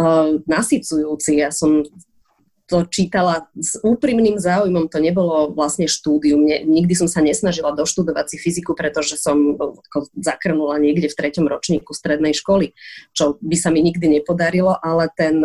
[0.01, 1.41] uh, nasycujúci.
[1.41, 1.85] Ja som
[2.67, 6.43] to čítala s úprimným záujmom, to nebolo vlastne štúdium.
[6.43, 11.47] Ne, nikdy som sa nesnažila doštudovať si fyziku, pretože som ako zakrnula niekde v treťom
[11.47, 12.75] ročníku strednej školy,
[13.15, 15.39] čo by sa mi nikdy nepodarilo, ale ten,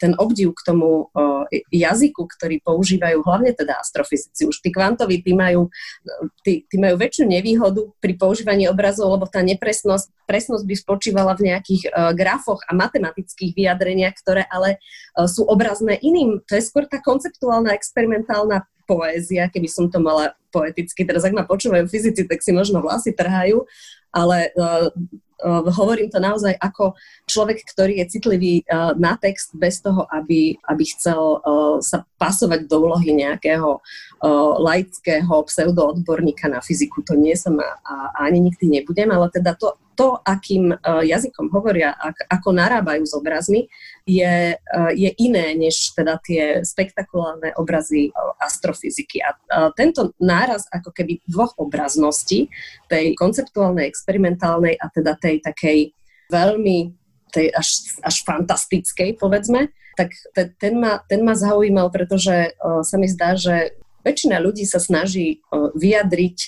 [0.00, 1.12] ten obdiv k tomu
[1.68, 5.68] jazyku, ktorý používajú hlavne teda astrofyzici, už tí kvantoví, tí majú,
[6.44, 11.52] tí, tí majú väčšiu nevýhodu pri používaní obrazov, lebo tá nepresnosť, presnosť by spočívala v
[11.52, 14.80] nejakých grafoch a matematických vyjadreniach, ktoré ale
[15.26, 21.04] sú obrazné iným to je skôr tá konceptuálna, experimentálna poézia, keby som to mala poeticky.
[21.04, 23.68] Teraz ak ma počúvajú fyzici, tak si možno vlasy trhajú,
[24.08, 24.88] ale uh,
[25.44, 26.96] uh, hovorím to naozaj ako
[27.28, 32.64] človek, ktorý je citlivý uh, na text bez toho, aby, aby chcel uh, sa pasovať
[32.64, 37.04] do úlohy nejakého uh, laického pseudoodborníka na fyziku.
[37.04, 41.50] To nie som a, a ani nikdy nebudem, ale teda to, to, akým uh, jazykom
[41.50, 43.66] hovoria, ak, ako narábajú s obrazmi,
[44.06, 49.18] je, uh, je iné než teda tie spektakulárne obrazy uh, astrofyziky.
[49.26, 49.34] A
[49.74, 52.46] tento náraz ako keby dvoch obrazností,
[52.86, 55.90] tej konceptuálnej, experimentálnej a teda tej takej
[56.30, 56.94] veľmi
[57.28, 62.96] tej až, až fantastickej, povedzme, tak te, ten, ma, ten ma zaujímal, pretože uh, sa
[62.96, 66.38] mi zdá, že väčšina ľudí sa snaží uh, vyjadriť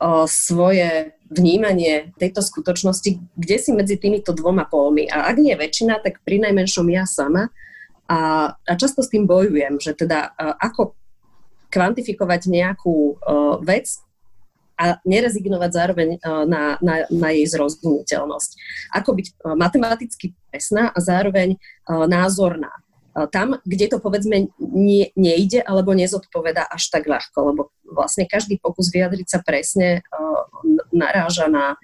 [0.00, 5.06] uh, svoje vnímanie tejto skutočnosti, kde si medzi týmito dvoma polmi.
[5.06, 7.48] A ak nie väčšina, tak pri najmenšom ja sama.
[8.10, 10.98] A, a často s tým bojujem, že teda ako
[11.70, 13.86] kvantifikovať nejakú uh, vec
[14.80, 16.08] a nerezignovať zároveň
[16.48, 18.50] na, na, na jej zrozumiteľnosť.
[18.96, 22.72] Ako byť matematicky presná a zároveň názorná.
[23.10, 28.94] Tam, kde to povedzme nie, nejde alebo nezodpoveda až tak ľahko, lebo vlastne každý pokus
[28.94, 30.06] vyjadriť sa presne
[30.94, 31.74] naráža na,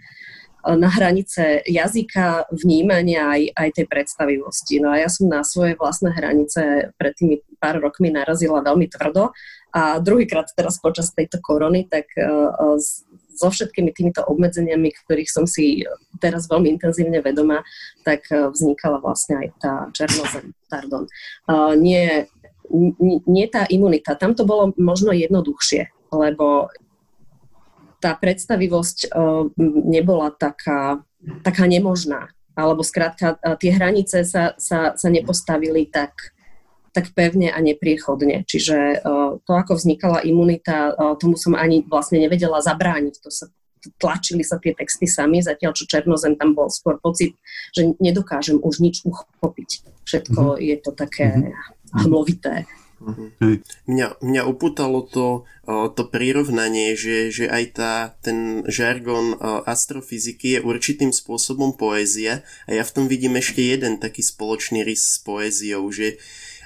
[0.62, 4.78] na hranice jazyka, vnímania aj, aj tej predstavivosti.
[4.78, 9.34] No a ja som na svoje vlastné hranice pred tými pár rokmi narazila veľmi tvrdo
[9.74, 12.06] a druhýkrát teraz počas tejto korony, tak
[13.36, 15.84] so všetkými týmito obmedzeniami, ktorých som si
[16.18, 17.60] teraz veľmi intenzívne vedomá,
[18.02, 20.56] tak uh, vznikala vlastne aj tá černozem.
[20.66, 21.04] Pardon.
[21.46, 22.26] Uh, nie,
[23.28, 24.18] nie, tá imunita.
[24.18, 26.66] Tam to bolo možno jednoduchšie, lebo
[28.02, 29.14] tá predstavivosť
[29.86, 31.00] nebola taká,
[31.46, 32.28] taká nemožná.
[32.56, 36.35] Alebo skrátka, tie hranice sa, sa, sa nepostavili tak
[36.96, 38.48] tak pevne a nepriechodne.
[38.48, 43.20] Čiže uh, to, ako vznikala imunita, uh, tomu som ani vlastne nevedela zabrániť.
[43.20, 43.52] To sa
[44.00, 47.36] tlačili sa tie texty sami, zatiaľ čo Černozem tam bol skôr pocit,
[47.76, 49.84] že nedokážem už nič uchopiť.
[50.08, 50.64] Všetko mm-hmm.
[50.64, 52.00] je to také mm-hmm.
[52.02, 52.64] hmlovité.
[52.96, 53.28] Uh-huh.
[53.84, 59.36] Mňa, mňa upútalo to, to prirovnanie, že, že aj tá, ten žargon
[59.68, 65.04] astrofyziky je určitým spôsobom poézia a ja v tom vidím ešte jeden taký spoločný rys
[65.04, 66.16] s poéziou, že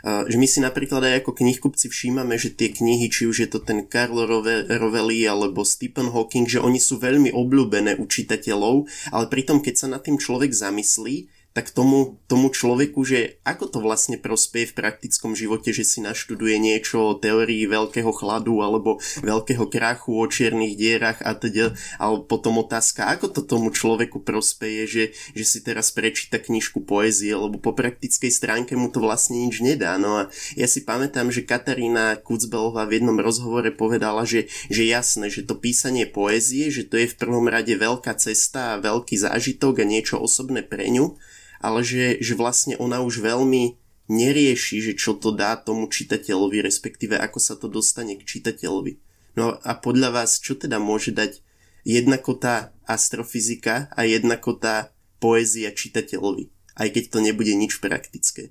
[0.05, 3.61] že my si napríklad aj ako knihkupci všímame, že tie knihy, či už je to
[3.61, 4.25] ten Karl
[4.69, 9.87] Rovelli alebo Stephen Hawking, že oni sú veľmi obľúbené u čitateľov, ale pritom keď sa
[9.93, 15.35] nad tým človek zamyslí, tak tomu, tomu človeku, že ako to vlastne prospeje v praktickom
[15.35, 21.19] živote, že si naštuduje niečo o teórii veľkého chladu alebo veľkého krachu o čiernych dierach
[21.27, 26.39] a teda, ale potom otázka, ako to tomu človeku prospeje, že, že si teraz prečíta
[26.39, 29.99] knižku poézie, lebo po praktickej stránke mu to vlastne nič nedá.
[29.99, 30.23] No a
[30.55, 35.59] ja si pamätám, že Katarína Kucbelová v jednom rozhovore povedala, že, že jasné, že to
[35.59, 40.23] písanie poézie, že to je v prvom rade veľká cesta a veľký zážitok a niečo
[40.23, 41.19] osobné pre ňu,
[41.61, 43.77] ale že, že vlastne ona už veľmi
[44.11, 48.99] nerieši, že čo to dá tomu čitateľovi, respektíve ako sa to dostane k čitateľovi.
[49.39, 51.39] No a podľa vás, čo teda môže dať
[51.87, 54.91] jednako tá astrofyzika a jednako tá
[55.23, 58.51] poézia čitateľovi, aj keď to nebude nič praktické?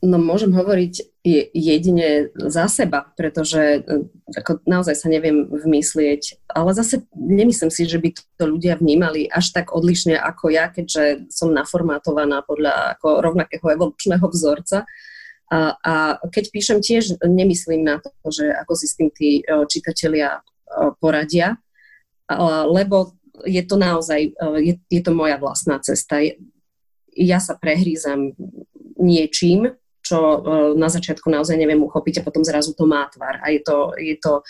[0.00, 1.20] No môžem hovoriť
[1.52, 8.00] jedine za seba, pretože e, ako naozaj sa neviem vymyslieť, ale zase nemyslím si, že
[8.00, 13.66] by to ľudia vnímali až tak odlišne ako ja, keďže som naformátovaná podľa ako rovnakého
[13.76, 14.88] evolučného vzorca.
[15.52, 15.94] A, a
[16.32, 20.96] keď píšem tiež, nemyslím na to, že ako si s tým tí e, čitatelia e,
[20.96, 21.60] poradia,
[22.70, 24.22] lebo je to naozaj,
[24.62, 26.22] je, je to moja vlastná cesta.
[27.10, 28.38] Ja sa prehrízam
[28.94, 29.74] niečím,
[30.10, 30.38] čo e,
[30.74, 33.38] na začiatku naozaj neviem uchopiť a potom zrazu to má tvar.
[33.46, 34.42] A je to, je to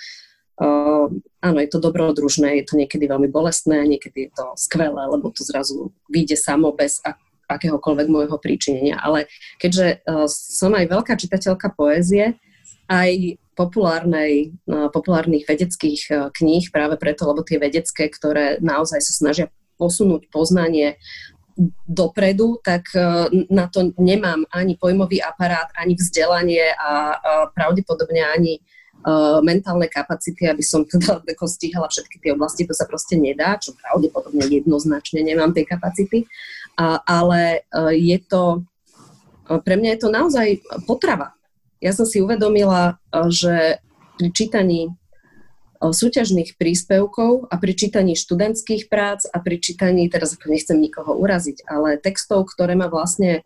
[0.60, 1.06] uh,
[1.44, 5.44] áno, je to dobrodružné, je to niekedy veľmi bolestné, niekedy je to skvelé, lebo to
[5.44, 7.00] zrazu vyjde samo bez
[7.48, 8.96] akéhokoľvek môjho príčinenia.
[9.00, 9.28] Ale
[9.60, 12.40] keďže uh, som aj veľká čitateľka poézie,
[12.88, 19.12] aj populárnej, uh, populárnych vedeckých uh, kníh práve preto, lebo tie vedecké, ktoré naozaj sa
[19.12, 19.46] snažia
[19.80, 21.00] posunúť poznanie
[21.84, 23.00] dopredu, tak e,
[23.52, 27.20] na to nemám ani pojmový aparát, ani vzdelanie a
[27.52, 28.60] pravdepodobne ani e,
[29.44, 34.48] mentálne kapacity, aby som teda stíhala všetky tie oblasti, to sa proste nedá, čo pravdepodobne
[34.48, 36.24] jednoznačne nemám tie kapacity,
[37.04, 38.64] ale e, je to,
[39.44, 40.48] pre mňa je to naozaj
[40.88, 41.36] potrava.
[41.80, 43.00] Ja som si uvedomila,
[43.32, 43.80] že
[44.20, 44.99] pri čítaní
[45.80, 51.64] súťažných príspevkov a pri čítaní študentských prác a pri čítaní, teraz ako nechcem nikoho uraziť,
[51.64, 53.40] ale textov, ktoré ma vlastne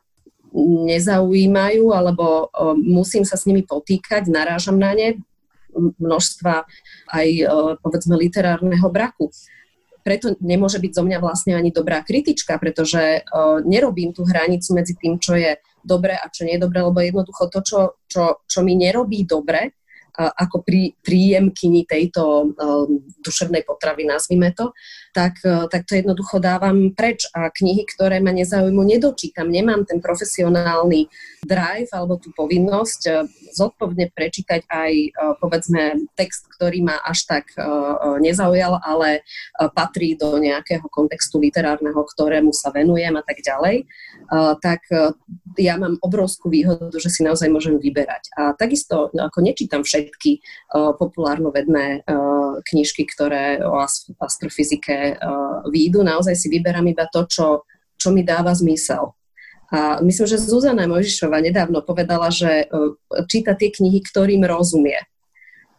[0.87, 5.09] nezaujímajú alebo musím sa s nimi potýkať, narážam na ne,
[5.75, 6.66] množstva
[7.11, 7.29] aj
[7.83, 9.31] povedzme literárneho braku.
[10.07, 13.27] Preto nemôže byť zo mňa vlastne ani dobrá kritička, pretože
[13.66, 17.51] nerobím tú hranicu medzi tým, čo je dobre a čo nie je dobre, lebo jednoducho
[17.51, 19.75] to, čo, čo, čo mi nerobí dobre,
[20.14, 24.70] ako prí, príjemkyni tejto um, duševnej potravy, nazvime to,
[25.11, 29.50] tak, uh, tak to jednoducho dávam preč a knihy, ktoré ma nezaujímu, nedočítam.
[29.50, 31.11] Nemám ten profesionálny
[31.42, 37.50] drive alebo tú povinnosť uh, zodpovedne prečítať aj, uh, povedzme, text, ktorý ma až tak
[38.22, 39.27] nezaujal, ale
[39.74, 43.90] patrí do nejakého kontextu literárneho, ktorému sa venujem a tak ďalej,
[44.62, 44.87] tak
[45.59, 48.31] ja mám obrovskú výhodu, že si naozaj môžem vyberať.
[48.38, 50.33] A takisto ako nečítam všetko všetky
[50.77, 53.81] uh, populárno-vedné uh, knižky, ktoré o
[54.21, 56.05] astrofyzike uh, výjdu.
[56.05, 57.47] Naozaj si vyberám iba to, čo,
[57.97, 59.17] čo mi dáva zmysel.
[59.73, 62.69] A myslím, že Zuzana Mojžišová nedávno povedala, že
[63.27, 65.03] číta tie knihy, ktorým rozumie.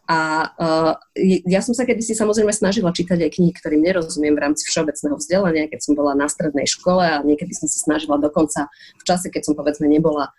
[0.06, 0.92] A uh,
[1.24, 5.70] ja som sa kedysi samozrejme snažila čítať aj knihy, ktorým nerozumiem v rámci všeobecného vzdelania,
[5.70, 9.50] keď som bola na strednej škole a niekedy som sa snažila dokonca v čase, keď
[9.50, 10.30] som povedzme nebola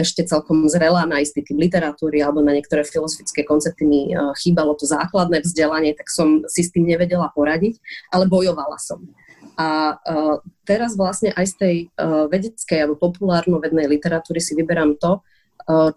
[0.00, 4.72] ešte celkom zrelá na istý typ literatúry alebo na niektoré filozofické koncepty mi uh, chýbalo
[4.72, 7.76] to základné vzdelanie, tak som si s tým nevedela poradiť,
[8.08, 9.04] ale bojovala som.
[9.58, 11.76] A uh, teraz vlastne aj z tej
[12.30, 15.20] vedeckej alebo populárno-vednej literatúry si vyberám to,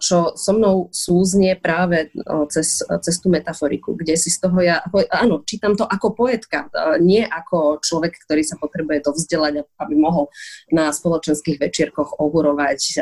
[0.03, 2.11] čo so mnou súznie práve
[2.51, 4.83] cez, cez tú metaforiku, kde si z toho ja,
[5.15, 6.67] áno, čítam to ako poetka,
[6.99, 10.27] nie ako človek, ktorý sa potrebuje dovzdelať, aby mohol
[10.75, 12.99] na spoločenských večierkoch ohurovať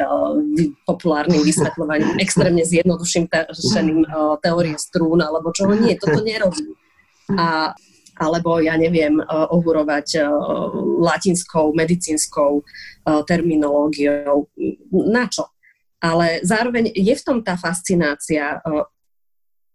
[0.85, 4.05] populárnym vysvetľovaním, extrémne zjednodušeným
[4.45, 6.77] teórie strún, alebo čoho nie, toto nerobím.
[7.33, 7.73] A
[8.19, 10.19] alebo ja neviem, ohurovať
[10.99, 12.67] latinskou, medicínskou
[13.23, 14.51] terminológiou.
[14.91, 15.47] Na čo?
[15.99, 18.63] Ale zároveň je v tom tá fascinácia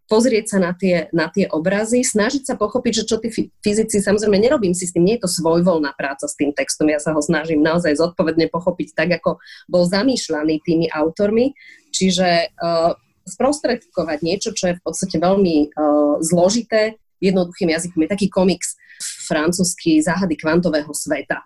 [0.05, 3.29] pozrieť sa na tie, na tie obrazy, snažiť sa pochopiť, že čo tí
[3.61, 7.01] fyzici, samozrejme nerobím si s tým, nie je to svojvoľná práca s tým textom, ja
[7.01, 11.57] sa ho snažím naozaj zodpovedne pochopiť tak, ako bol zamýšľaný tými autormi,
[11.89, 12.93] čiže uh,
[13.25, 18.05] sprostredkovať niečo, čo je v podstate veľmi uh, zložité, jednoduchým jazykom.
[18.05, 18.77] Je taký komiks
[19.25, 21.41] francúzsky záhady kvantového sveta.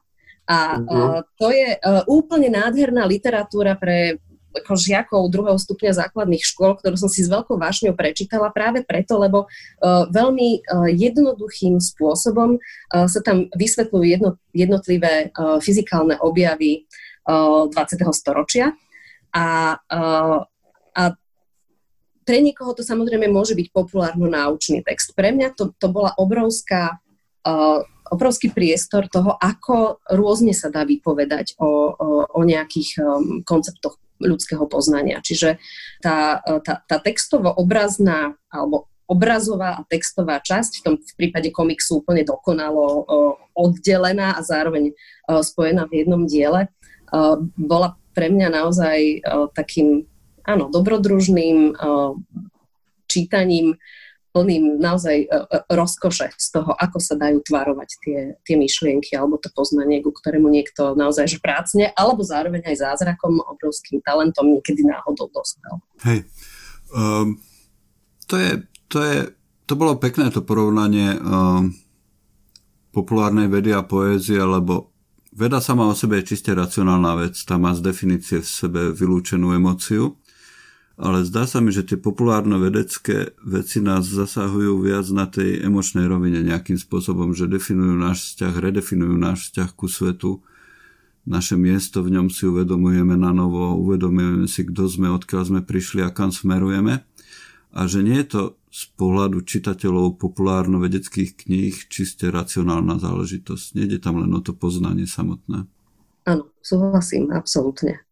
[0.50, 6.78] A uh, to je uh, úplne nádherná literatúra pre ako žiakov druhého stupňa základných škôl,
[6.78, 12.58] ktorú som si s veľkou vášňou prečítala práve preto, lebo uh, veľmi uh, jednoduchým spôsobom
[12.58, 16.90] uh, sa tam vysvetľujú jedno, jednotlivé uh, fyzikálne objavy
[17.30, 18.10] uh, 20.
[18.10, 18.74] storočia.
[19.30, 20.42] A, uh,
[20.98, 21.04] a
[22.26, 25.14] pre niekoho to samozrejme môže byť populárno-náučný text.
[25.14, 26.98] Pre mňa to, to bola obrovská
[27.46, 34.02] uh, obrovský priestor toho, ako rôzne sa dá vypovedať o, o, o nejakých um, konceptoch
[34.20, 35.24] ľudského poznania.
[35.24, 35.58] Čiže
[36.04, 42.22] tá, tá, tá textovo-obrazná alebo obrazová a textová časť, v tom v prípade komiksu úplne
[42.22, 43.10] dokonalo
[43.58, 44.94] oddelená a zároveň
[45.26, 46.70] spojená v jednom diele,
[47.58, 49.26] bola pre mňa naozaj
[49.58, 50.06] takým,
[50.46, 51.74] áno, dobrodružným
[53.10, 53.82] čítaním
[54.32, 59.42] plným naozaj e, e, rozkoše z toho, ako sa dajú tvarovať tie, tie myšlienky alebo
[59.42, 64.86] to poznanie, ku ktorému niekto naozaj že prácne, alebo zároveň aj zázrakom, obrovským talentom niekedy
[64.86, 65.82] náhodou dospel.
[66.06, 66.30] Hej,
[66.94, 67.42] um,
[68.30, 68.52] to, je,
[68.88, 69.18] to, je,
[69.66, 71.74] to bolo pekné to porovnanie um,
[72.94, 74.94] populárnej vedy a poézie, lebo
[75.34, 79.54] veda sama o sebe je čiste racionálna vec, tam má z definície v sebe vylúčenú
[79.58, 80.22] emociu
[81.00, 86.04] ale zdá sa mi, že tie populárne vedecké veci nás zasahujú viac na tej emočnej
[86.04, 90.44] rovine nejakým spôsobom, že definujú náš vzťah, redefinujú náš vzťah ku svetu,
[91.24, 96.04] naše miesto v ňom si uvedomujeme na novo, uvedomujeme si, kto sme, odkiaľ sme prišli
[96.04, 97.08] a kam smerujeme.
[97.70, 103.78] A že nie je to z pohľadu čitateľov populárno-vedeckých kníh čiste racionálna záležitosť.
[103.78, 105.70] Nejde tam len o to poznanie samotné.
[106.26, 108.09] Áno, súhlasím, absolútne.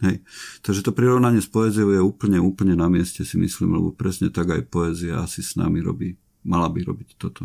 [0.00, 0.24] Hej.
[0.64, 4.48] Takže to prirovnanie s poéziou je úplne, úplne na mieste, si myslím, lebo presne tak
[4.48, 7.44] aj poézia asi s nami robí, mala by robiť toto.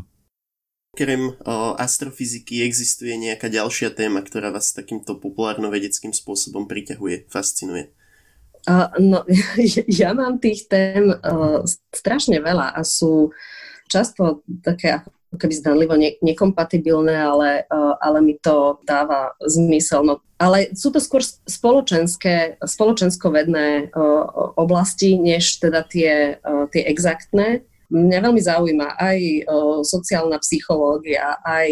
[0.95, 1.35] Okrem
[1.75, 7.91] astrofyziky existuje nejaká ďalšia téma, ktorá vás takýmto populárno-vedeckým spôsobom priťahuje, fascinuje?
[8.63, 9.27] Uh, no,
[9.99, 11.59] ja mám tých tém uh,
[11.91, 13.35] strašne veľa a sú
[13.91, 20.03] často také ako keby zdanlivo ne- nekompatibilné, ale, uh, ale mi to dáva zmysel.
[20.03, 27.63] No, ale sú to skôr spoločenské, spoločensko-vedné uh, oblasti, než teda tie, uh, tie exaktné.
[27.85, 31.69] Mňa veľmi zaujíma aj uh, sociálna psychológia, aj,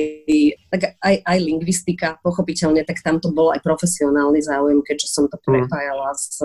[0.69, 5.35] tak aj, aj lingvistika, pochopiteľne, tak tam to bol aj profesionálny záujem, keďže som to
[5.41, 5.65] mhm.
[5.65, 6.39] prepájala s,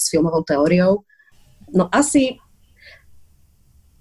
[0.00, 1.04] s filmovou teóriou.
[1.70, 2.40] No asi,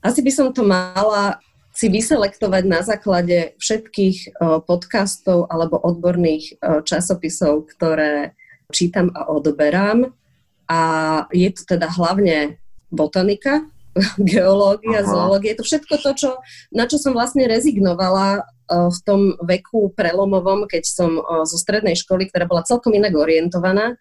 [0.01, 1.37] asi by som to mala
[1.79, 4.35] si vyselektovať na základe všetkých
[4.67, 8.35] podcastov alebo odborných časopisov, ktoré
[8.75, 10.11] čítam a odoberám.
[10.67, 10.81] A
[11.31, 12.59] je to teda hlavne
[12.91, 13.63] botanika,
[14.19, 15.07] geológia, Aha.
[15.07, 16.29] zoológia, to všetko to, čo,
[16.75, 22.45] na čo som vlastne rezignovala v tom veku prelomovom, keď som zo strednej školy, ktorá
[22.45, 23.97] bola celkom inak orientovaná,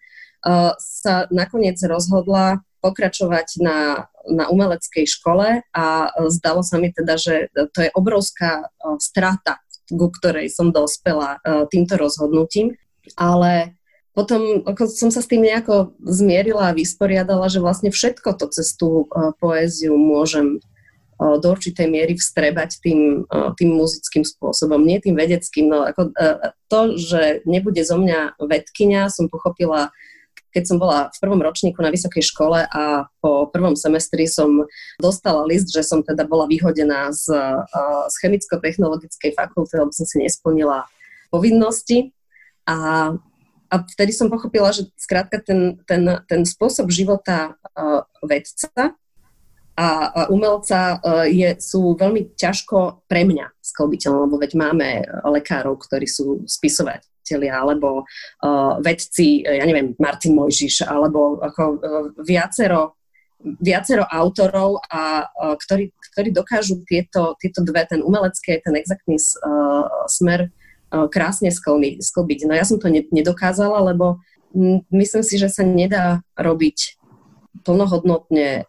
[0.77, 5.85] sa nakoniec rozhodla pokračovať na, na umeleckej škole a
[6.31, 8.65] zdalo sa mi teda, že to je obrovská e,
[9.03, 12.75] strata, ku ktorej som dospela e, týmto rozhodnutím.
[13.19, 13.75] Ale
[14.13, 18.75] potom ako som sa s tým nejako zmierila a vysporiadala, že vlastne všetko to cez
[18.75, 20.63] tú e, poéziu môžem
[21.19, 23.27] do určitej miery vstrebať tým,
[23.59, 25.67] tým muzickým spôsobom, nie tým vedeckým.
[25.67, 26.15] No, ako,
[26.71, 29.91] to, že nebude zo mňa vedkynia, som pochopila
[30.49, 34.65] keď som bola v prvom ročníku na vysokej škole a po prvom semestri som
[34.97, 37.29] dostala list, že som teda bola vyhodená z,
[38.09, 40.89] z chemicko-technologickej fakulty, lebo som si nesplnila
[41.29, 42.11] povinnosti.
[42.65, 43.09] A,
[43.69, 48.97] a vtedy som pochopila, že skrátka ten, ten, ten spôsob života uh, vedca
[49.79, 49.87] a,
[50.27, 56.43] umelca uh, je, sú veľmi ťažko pre mňa sklbiteľné, lebo veď máme lekárov, ktorí sú
[57.29, 61.77] spisovatelia, alebo uh, vedci, ja neviem, Martin Mojžiš, alebo ako uh,
[62.25, 62.97] viacero
[63.39, 69.87] viacero autorov, a, a ktorí, ktorí dokážu tieto, tieto dve, ten umelecký, ten exaktný uh,
[70.11, 70.51] smer
[70.89, 72.49] krásne sklbiť.
[72.49, 74.19] No ja som to nedokázala, lebo
[74.89, 76.99] myslím si, že sa nedá robiť
[77.61, 78.65] plnohodnotne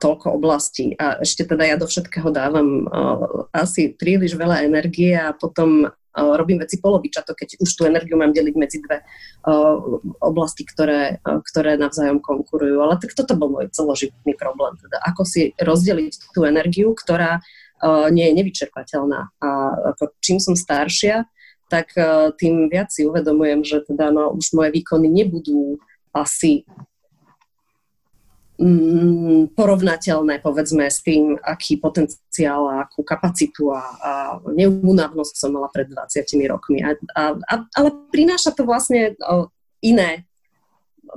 [0.00, 5.36] toľko oblastí a ešte teda ja do všetkého dávam uh, asi príliš veľa energie a
[5.36, 9.06] potom uh, robím veci polovičato, keď už tú energiu mám deliť medzi dve
[10.18, 12.82] oblasti, ktoré, ktoré navzájom konkurujú.
[12.82, 14.74] Ale tak toto bol môj celoživotný problém.
[14.78, 17.38] Teda ako si rozdeliť tú energiu, ktorá
[18.10, 19.20] nie je nevyčerpateľná.
[19.40, 19.48] A
[19.94, 21.24] ako čím som staršia,
[21.70, 21.94] tak
[22.36, 25.78] tým viac si uvedomujem, že teda no, už moje výkony nebudú
[26.10, 26.66] asi
[29.56, 34.12] porovnateľné, povedzme, s tým, aký potenciál a akú kapacitu a, a
[34.52, 35.96] neúnavnosť som mala pred 20
[36.44, 36.84] rokmi.
[36.84, 39.16] A, a, a, ale prináša to vlastne
[39.80, 40.28] iné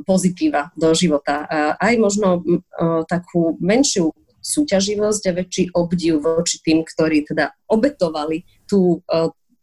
[0.08, 1.44] pozitíva do života.
[1.46, 2.28] A aj možno
[3.12, 9.00] takú menšiu súťaživosť a väčší obdiv voči tým, ktorí teda obetovali tú,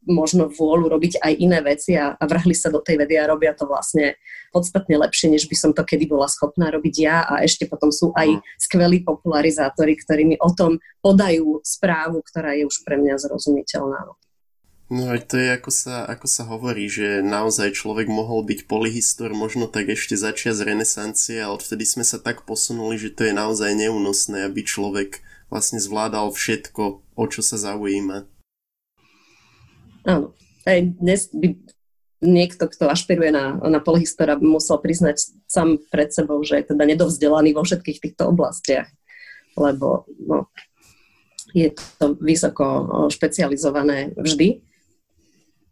[0.08, 3.52] možno vôľu robiť aj iné veci a, a vrhli sa do tej vedy a robia
[3.52, 4.16] to vlastne
[4.48, 8.10] podstatne lepšie, než by som to kedy bola schopná robiť ja a ešte potom sú
[8.16, 14.16] aj skvelí popularizátori, ktorí mi o tom podajú správu, ktorá je už pre mňa zrozumiteľná.
[14.90, 19.30] No aj to je, ako sa, ako sa hovorí, že naozaj človek mohol byť polyhistor
[19.30, 23.30] možno tak ešte začia z renesancie a odvtedy sme sa tak posunuli, že to je
[23.30, 28.26] naozaj neúnosné, aby človek vlastne zvládal všetko, o čo sa zaujíma.
[30.06, 30.36] Áno.
[30.68, 31.56] Aj dnes by
[32.20, 37.56] niekto, kto ašpiruje na, na polhistora, musel priznať sám pred sebou, že je teda nedovzdelaný
[37.56, 38.92] vo všetkých týchto oblastiach,
[39.56, 40.52] lebo no,
[41.56, 42.64] je to vysoko
[43.08, 44.60] špecializované vždy.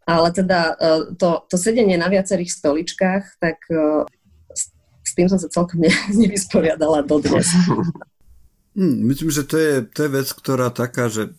[0.09, 4.09] Ale teda e, to, to sedenie na viacerých stoličkách, tak e,
[4.49, 4.73] s,
[5.05, 5.93] s tým som sa celkom ne,
[6.25, 7.45] nevysporiadala dodnes.
[8.73, 11.29] Hmm, myslím, že to je, to je vec, ktorá taká, že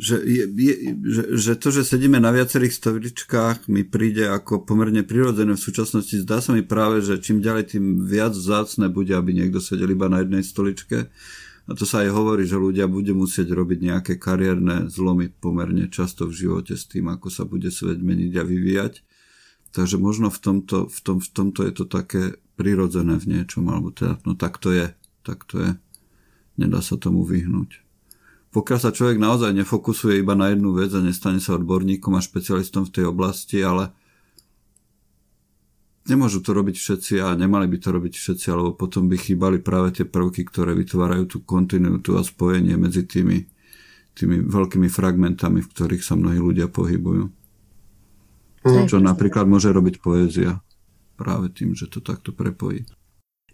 [0.00, 0.74] že, je, je,
[1.04, 6.24] že, že to, že sedíme na viacerých stoličkách, mi príde ako pomerne prirodzené v súčasnosti.
[6.24, 10.08] Zdá sa mi práve, že čím ďalej, tým viac zácne bude, aby niekto sedel iba
[10.08, 11.12] na jednej stoličke.
[11.68, 16.24] A to sa aj hovorí, že ľudia budú musieť robiť nejaké kariérne zlomy pomerne často
[16.24, 19.04] v živote s tým, ako sa bude svet meniť a vyvíjať.
[19.70, 23.92] Takže možno v tomto, v, tom, v tomto je to také prirodzené v niečom, alebo
[23.92, 25.70] teda, no tak to je, tak to je.
[26.58, 27.89] Nedá sa tomu vyhnúť
[28.50, 32.82] pokiaľ sa človek naozaj nefokusuje iba na jednu vec a nestane sa odborníkom a špecialistom
[32.90, 33.94] v tej oblasti, ale
[36.10, 39.94] nemôžu to robiť všetci a nemali by to robiť všetci, alebo potom by chýbali práve
[39.94, 43.46] tie prvky, ktoré vytvárajú tú kontinuitu a spojenie medzi tými,
[44.18, 47.30] tými veľkými fragmentami, v ktorých sa mnohí ľudia pohybujú.
[48.66, 48.90] Mm.
[48.90, 50.58] Čo napríklad môže robiť poézia
[51.14, 52.82] práve tým, že to takto prepojí.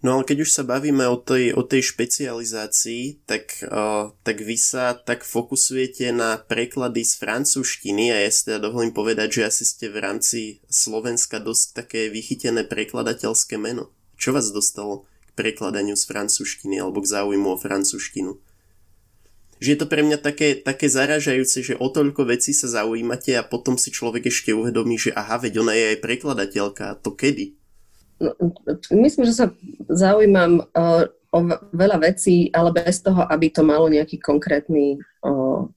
[0.05, 4.53] No ale keď už sa bavíme o tej, o tej špecializácii, tak, uh, tak vy
[4.53, 9.63] sa tak fokusujete na preklady z francúzštiny a ja si teda dovolím povedať, že asi
[9.65, 10.39] ste v rámci
[10.69, 13.89] Slovenska dosť také vychytené prekladateľské meno.
[14.21, 18.37] Čo vás dostalo k prekladaniu z francúzštiny alebo k záujmu o francúzštinu?
[19.57, 23.41] Že je to pre mňa také, také zaražajúce, že o toľko vecí sa zaujímate a
[23.41, 27.57] potom si človek ešte uvedomí, že aha, veď ona je aj prekladateľka, a to kedy?
[28.17, 28.33] No,
[28.91, 29.45] myslím, že sa
[29.93, 31.37] zaujímam uh, o
[31.69, 35.69] veľa vecí, ale bez toho, aby to malo nejaký konkrétny uh,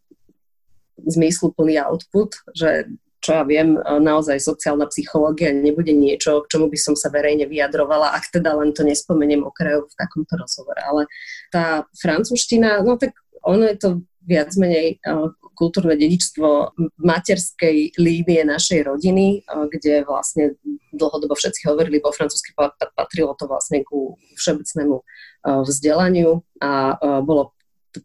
[1.04, 2.88] zmysluplný output, že
[3.20, 7.44] čo ja viem, uh, naozaj sociálna psychológia nebude niečo, k čomu by som sa verejne
[7.44, 10.80] vyjadrovala, ak teda len to nespomeniem okrajov v takomto rozhovore.
[10.80, 11.04] Ale
[11.52, 13.12] tá francúzština, no tak
[13.44, 13.88] ono je to
[14.24, 14.96] viac menej
[15.60, 16.72] kultúrne dedičstvo
[17.04, 20.56] materskej línie našej rodiny, kde vlastne
[20.96, 22.56] dlhodobo všetci hovorili po francúzsky,
[22.96, 24.96] patrilo to vlastne ku všeobecnému
[25.44, 27.52] vzdelaniu a bolo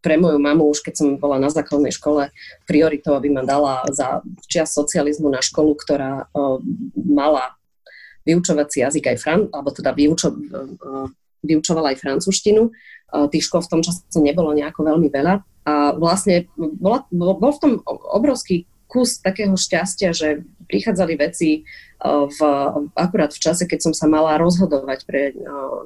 [0.01, 2.34] pre moju mamu, už keď som bola na základnej škole,
[2.66, 6.28] prioritou, aby ma dala za čas socializmu na školu, ktorá
[6.97, 7.56] mala
[8.26, 10.34] vyučovací jazyk aj fran, alebo teda vyučo,
[11.45, 12.74] vyučovala aj francúzštinu.
[13.30, 17.74] Tých škôl v tom čase nebolo nejako veľmi veľa a vlastne bola, bol v tom
[18.13, 21.66] obrovský kus takého šťastia, že prichádzali veci
[22.05, 22.39] v,
[22.93, 25.34] akurát v čase, keď som sa mala rozhodovať pre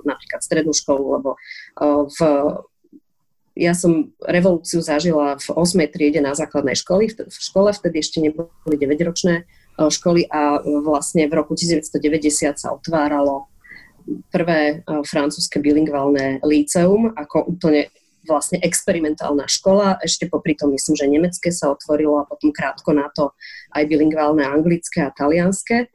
[0.03, 1.29] napríklad strednú školu, lebo
[2.11, 2.19] v,
[3.55, 5.79] ja som revolúciu zažila v 8.
[5.91, 9.47] triede na základnej školy, v, v škole vtedy ešte neboli 9-ročné
[9.79, 13.47] školy a vlastne v roku 1990 sa otváralo
[14.33, 17.87] prvé francúzske bilingválne líceum ako úplne
[18.27, 23.07] vlastne experimentálna škola, ešte popri tom myslím, že nemecké sa otvorilo a potom krátko na
[23.13, 23.31] to
[23.75, 25.87] aj bilingválne anglické a talianské.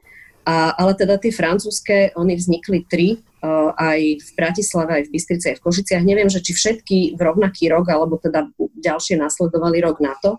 [0.45, 5.45] A, ale teda tie francúzske, oni vznikli tri, uh, aj v Bratislave, aj v Bystrici,
[5.49, 6.05] aj v Košiciach.
[6.05, 10.37] Neviem, že či všetky v rovnaký rok, alebo teda ďalšie nasledovali rok na to.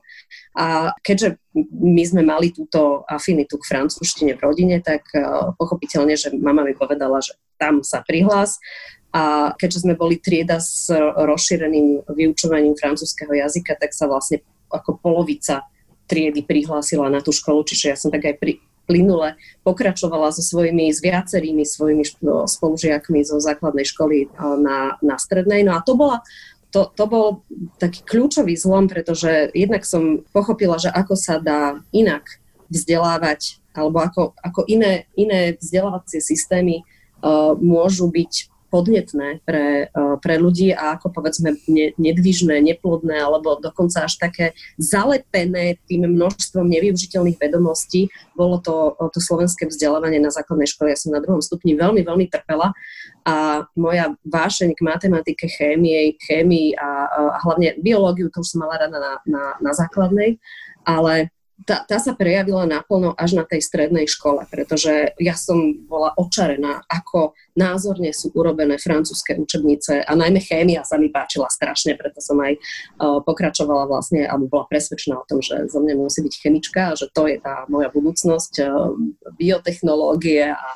[0.55, 1.43] A keďže
[1.75, 6.79] my sme mali túto afinitu k francúzštine v rodine, tak uh, pochopiteľne, že mama mi
[6.79, 8.63] povedala, že tam sa prihlás.
[9.17, 15.65] A keďže sme boli trieda s rozšíreným vyučovaním francúzského jazyka, tak sa vlastne ako polovica
[16.05, 19.35] triedy prihlásila na tú školu, čiže ja som tak aj pri, plynule
[19.67, 22.05] pokračovala so svojimi, s viacerými svojimi
[22.47, 25.67] spolužiakmi zo základnej školy na, na strednej.
[25.67, 26.23] No a to bola
[26.71, 27.41] to, to bol
[27.81, 32.27] taký kľúčový zlom, pretože jednak som pochopila, že ako sa dá inak
[32.69, 40.35] vzdelávať, alebo ako, ako iné, iné vzdelávacie systémy uh, môžu byť podnetné pre, e, pre
[40.37, 41.55] ľudí a ako povedzme
[41.97, 48.11] nedvižné, neplodné alebo dokonca až také zalepené tým množstvom nevyužiteľných vedomostí.
[48.35, 50.93] Bolo to, to slovenské vzdelávanie na základnej škole.
[50.93, 52.75] Ja som na druhom stupni veľmi, veľmi trpela
[53.27, 58.87] a moja vášeň k matematike, chémie, chémii a, a hlavne biológiu, to už som mala
[58.87, 60.39] rada na, na, na základnej,
[60.87, 61.35] ale
[61.65, 66.85] tá, tá sa prejavila naplno až na tej strednej škole, pretože ja som bola očarená,
[66.85, 72.37] ako názorne sú urobené francúzske učebnice a najmä chémia sa mi páčila strašne, preto som
[72.45, 76.93] aj uh, pokračovala vlastne, alebo bola presvedčená o tom, že zo mňa musí byť chemička
[76.93, 78.93] a že to je tá moja budúcnosť, uh,
[79.41, 80.69] biotechnológie a,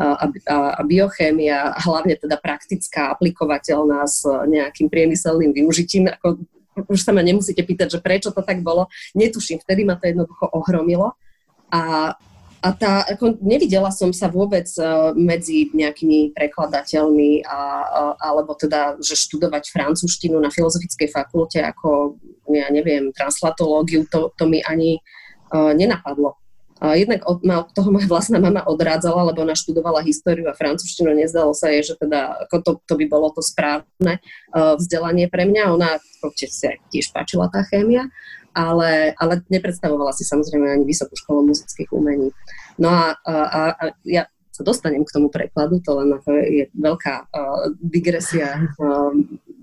[0.00, 6.40] a, a, a biochémia, hlavne teda praktická, aplikovateľná s nejakým priemyselným využitím, ako
[6.76, 8.88] už sa ma nemusíte pýtať, že prečo to tak bolo.
[9.12, 11.16] Netuším, vtedy ma to jednoducho ohromilo.
[11.72, 12.12] A,
[12.62, 17.58] a tá, ako nevidela som sa vôbec uh, medzi nejakými prekladateľmi, a,
[18.20, 22.20] alebo teda, že študovať francúzštinu na filozofickej fakulte ako,
[22.52, 25.00] ja neviem, translatológiu, to, to mi ani
[25.52, 26.41] uh, nenapadlo.
[26.82, 31.14] Jednak od, ma toho moja vlastná mama odrádzala, lebo ona študovala históriu a francúzštinu.
[31.14, 34.18] Nezdalo sa jej, že teda to, to by bolo to správne
[34.50, 35.78] uh, vzdelanie pre mňa.
[35.78, 36.02] Ona
[36.34, 36.50] si
[36.90, 38.10] tiež páčila tá chémia,
[38.50, 42.34] ale, ale nepredstavovala si samozrejme ani vysokú školu muzických umení.
[42.82, 47.14] No a, a, a ja sa dostanem k tomu prekladu, to len ako je veľká
[47.30, 49.14] uh, digresia uh,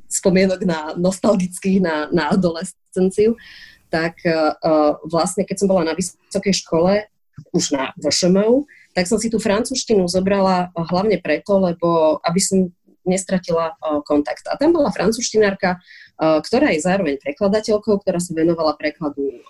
[0.08, 3.36] spomienok na nostalgických na, na adolescenciu
[3.90, 4.56] tak uh,
[5.06, 7.10] vlastne keď som bola na vysokej škole,
[7.56, 12.70] už na VŠMU, tak som si tú francúzštinu zobrala hlavne preto, lebo aby som
[13.04, 14.46] nestratila uh, kontakt.
[14.46, 19.42] A tam bola francúzštinárka, uh, ktorá je zároveň prekladateľkou, ktorá sa venovala prekladu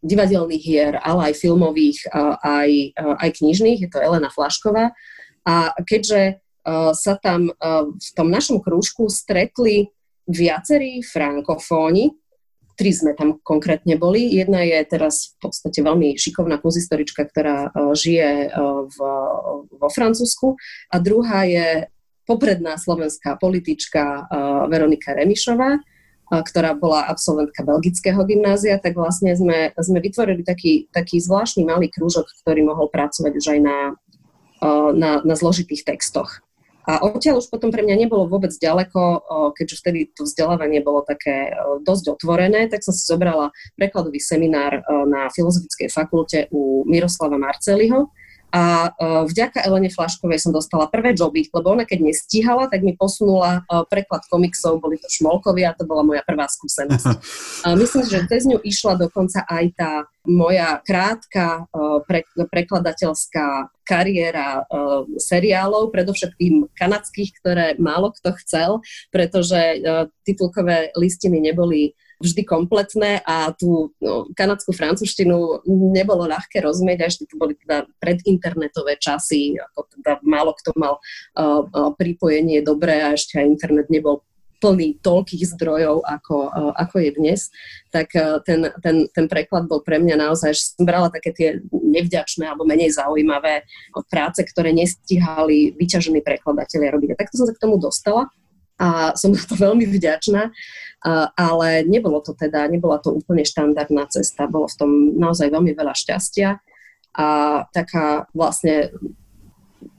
[0.00, 2.08] divadelných hier, ale aj filmových,
[2.40, 4.96] aj, aj knižných, je to Elena Flašková.
[5.44, 6.40] A keďže
[6.96, 7.52] sa tam
[7.92, 9.92] v tom našom krúžku stretli
[10.24, 12.16] viacerí frankofóni,
[12.80, 14.32] tri sme tam konkrétne boli.
[14.32, 18.98] Jedna je teraz v podstate veľmi šikovná kuzistorička, ktorá uh, žije uh, v,
[19.76, 20.56] vo Francúzsku
[20.88, 21.92] a druhá je
[22.24, 25.76] popredná slovenská politička uh, Veronika Remišová,
[26.30, 32.30] ktorá bola absolventka belgického gymnázia, tak vlastne sme, sme vytvorili taký, taký zvláštny malý krúžok,
[32.46, 33.78] ktorý mohol pracovať už aj na,
[34.94, 36.38] na, na zložitých textoch.
[36.88, 41.52] A odtiaľ už potom pre mňa nebolo vôbec ďaleko, keďže vtedy to vzdelávanie bolo také
[41.84, 48.08] dosť otvorené, tak som si zobrala prekladový seminár na Filozofickej fakulte u Miroslava Marceliho,
[48.50, 52.98] a uh, vďaka Elene Flaškovej som dostala prvé joby, lebo ona keď nestíhala, tak mi
[52.98, 57.06] posunula uh, preklad komiksov, boli to šmolkovia, to bola moja prvá skúsenosť.
[57.80, 59.92] Myslím, že cez ňu išla dokonca aj tá
[60.28, 61.64] moja krátka
[62.04, 64.68] pre, prekladateľská kariéra
[65.16, 68.70] seriálov, predovšetkým kanadských, ktoré málo kto chcel,
[69.08, 69.80] pretože
[70.28, 75.64] titulkové listiny neboli vždy kompletné a tú no, kanadskú francúzštinu
[75.96, 81.64] nebolo ľahké rozumieť, ešte to boli teda predinternetové časy, ako teda málo kto mal uh,
[81.96, 84.20] pripojenie dobré a ešte aj internet nebol
[84.60, 87.40] plný toľkých zdrojov, ako, ako je dnes,
[87.88, 88.12] tak
[88.44, 92.68] ten, ten, ten preklad bol pre mňa naozaj, že som brala také tie nevďačné alebo
[92.68, 93.64] menej zaujímavé
[94.12, 97.16] práce, ktoré nestihali vyťažení prekladatelia robiť.
[97.16, 98.28] A takto som sa k tomu dostala.
[98.80, 100.48] A som na to veľmi vďačná,
[101.36, 105.92] ale nebolo to teda, nebola to úplne štandardná cesta, bolo v tom naozaj veľmi veľa
[105.92, 106.56] šťastia
[107.16, 107.28] a
[107.76, 108.92] taká vlastne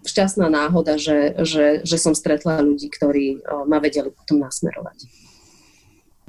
[0.02, 5.06] šťastná náhoda, že, že, že som stretla ľudí, ktorí ma vedeli potom nasmerovať.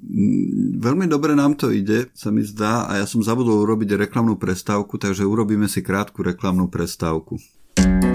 [0.03, 4.35] Mm, veľmi dobre nám to ide, sa mi zdá, a ja som zabudol urobiť reklamnú
[4.35, 7.39] prestávku, takže urobíme si krátku reklamnú prestávku.
[7.79, 8.12] Ellie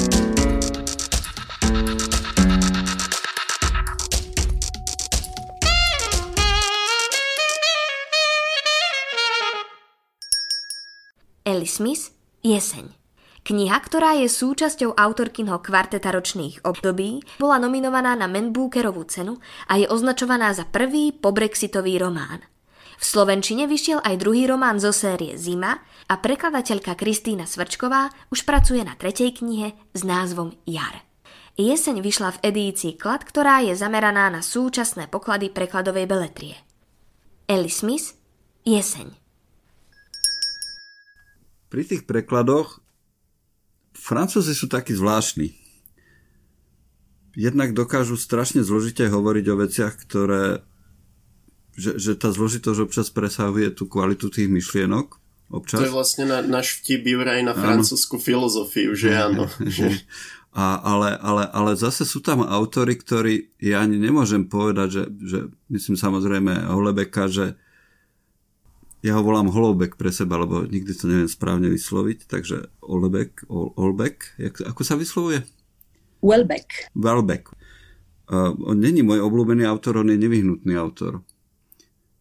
[11.69, 12.89] Smith, Jeseň.
[13.47, 19.39] Kniha, ktorá je súčasťou autorkinho kvarteta ročných období, bola nominovaná na Man Bookerovú cenu
[19.71, 22.43] a je označovaná za prvý pobrexitový román.
[22.97, 25.79] V Slovenčine vyšiel aj druhý román zo série Zima
[26.11, 31.07] a prekladateľka Kristýna Svrčková už pracuje na tretej knihe s názvom Jar.
[31.55, 36.57] Jeseň vyšla v edícii Klad, ktorá je zameraná na súčasné poklady prekladovej beletrie.
[37.47, 38.13] Ellie Smith,
[38.67, 39.26] Jeseň.
[41.77, 42.81] Pri tých prekladoch
[43.93, 45.53] Francúzi sú takí zvláštni.
[47.37, 50.65] Jednak dokážu strašne zložite hovoriť o veciach, ktoré
[51.77, 55.21] že, že tá zložitosť občas presahuje tú kvalitu tých myšlienok.
[55.53, 55.77] Občas.
[55.77, 59.45] To je vlastne na, náš vtip Juraj na francúzsku filozofiu, že áno.
[60.57, 65.39] A, ale, ale, ale zase sú tam autory, ktorí ja ani nemôžem povedať, že, že
[65.69, 67.53] myslím samozrejme Holebeka, že
[69.05, 74.55] ja ho volám Holobek pre seba, lebo nikdy to neviem správne vysloviť, takže Olbek, jak,
[74.65, 75.45] ako sa vyslovuje?
[76.25, 76.89] Welbeck.
[76.97, 77.53] Welbeck.
[78.27, 81.23] Uh, on není môj obľúbený autor, on je nevyhnutný autor.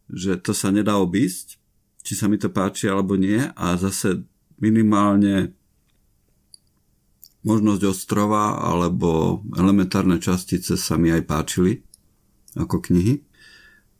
[0.07, 1.59] Že to sa nedá obísť,
[2.05, 4.23] či sa mi to páči alebo nie a zase
[4.61, 5.51] minimálne
[7.43, 11.83] možnosť ostrova alebo elementárne častice sa mi aj páčili
[12.55, 13.26] ako knihy.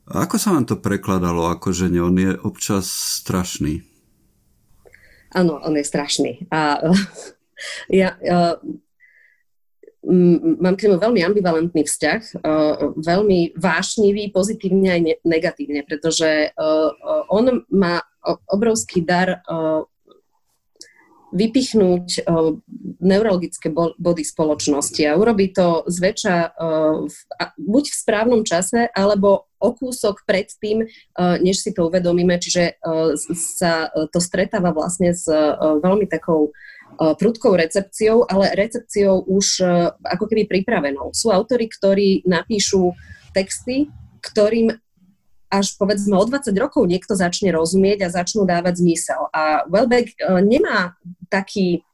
[0.08, 2.00] Ako sa vám to prekladalo ako žene?
[2.00, 2.88] On je občas
[3.20, 3.84] strašný.
[5.36, 6.48] Áno, on je strašný.
[6.48, 6.80] A
[7.92, 8.56] ja, ja
[10.58, 12.40] mám k nemu veľmi ambivalentný vzťah,
[12.96, 16.54] veľmi vášnivý, pozitívne aj negatívne, pretože
[17.28, 18.00] on má
[18.48, 19.44] obrovský dar
[21.28, 22.24] vypichnúť
[23.04, 26.56] neurologické body spoločnosti a urobí to zväčša
[27.60, 30.88] buď v správnom čase, alebo o kúsok predtým,
[31.44, 32.80] než si to uvedomíme, čiže
[33.36, 35.28] sa to stretáva vlastne s
[35.84, 36.56] veľmi takou
[36.98, 39.62] prudkou recepciou, ale recepciou už
[40.02, 41.12] ako keby pripravenou.
[41.12, 42.96] Sú autory, ktorí napíšu
[43.36, 43.92] texty,
[44.24, 44.72] ktorým
[45.48, 49.32] až povedzme o 20 rokov niekto začne rozumieť a začnú dávať zmysel.
[49.32, 50.96] A Welbeck uh, nemá
[51.32, 51.84] taký,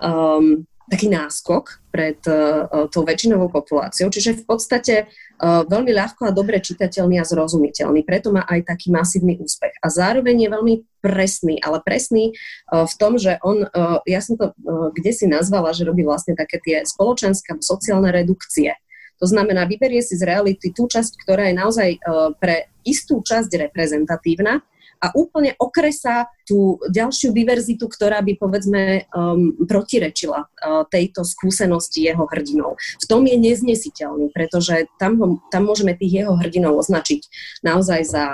[0.00, 6.34] um, taký náskok pred uh, tou väčšinovou populáciou, čiže v podstate uh, veľmi ľahko a
[6.34, 8.02] dobre čitateľný a zrozumiteľný.
[8.08, 9.76] Preto má aj taký masívny úspech.
[9.84, 10.74] A zároveň je veľmi
[11.04, 12.32] presný, ale presný
[12.72, 13.68] uh, v tom, že on,
[14.08, 14.56] ja som to
[14.96, 18.72] kde si nazvala, že robí vlastne také tie spoločenské sociálne redukcie
[19.18, 21.98] to znamená, vyberie si z reality tú časť, ktorá je naozaj e,
[22.36, 24.60] pre istú časť reprezentatívna
[25.04, 32.24] a úplne okresá tú ďalšiu diverzitu, ktorá by povedzme um, protirečila uh, tejto skúsenosti jeho
[32.24, 32.80] hrdinov.
[32.80, 37.20] V tom je neznesiteľný, pretože tam, ho, tam môžeme tých jeho hrdinov označiť
[37.60, 38.24] naozaj za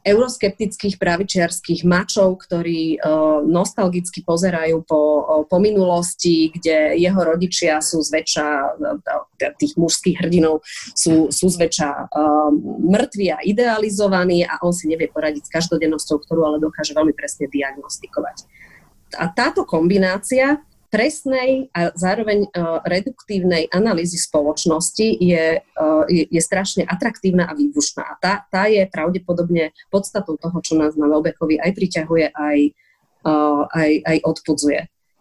[0.00, 5.02] euroskeptických pravičiarských mačov, ktorí uh, nostalgicky pozerajú po,
[5.44, 8.48] po minulosti, kde jeho rodičia sú zväčša,
[8.80, 10.64] uh, tých mužských hrdinov
[10.96, 16.40] sú, sú zväčša uh, mŕtvi a idealizovaní a on si nevie poradiť s každodennosťou, ktorú
[16.48, 18.48] ale dokáže veľmi presne diagnostikovať.
[19.18, 26.82] A táto kombinácia presnej a zároveň uh, reduktívnej analýzy spoločnosti je, uh, je, je strašne
[26.82, 28.02] atraktívna a výbušná.
[28.02, 32.58] A tá, tá je pravdepodobne podstatou toho, čo nás na Welbeckovi aj priťahuje, aj,
[33.24, 34.80] uh, aj, aj odpudzuje.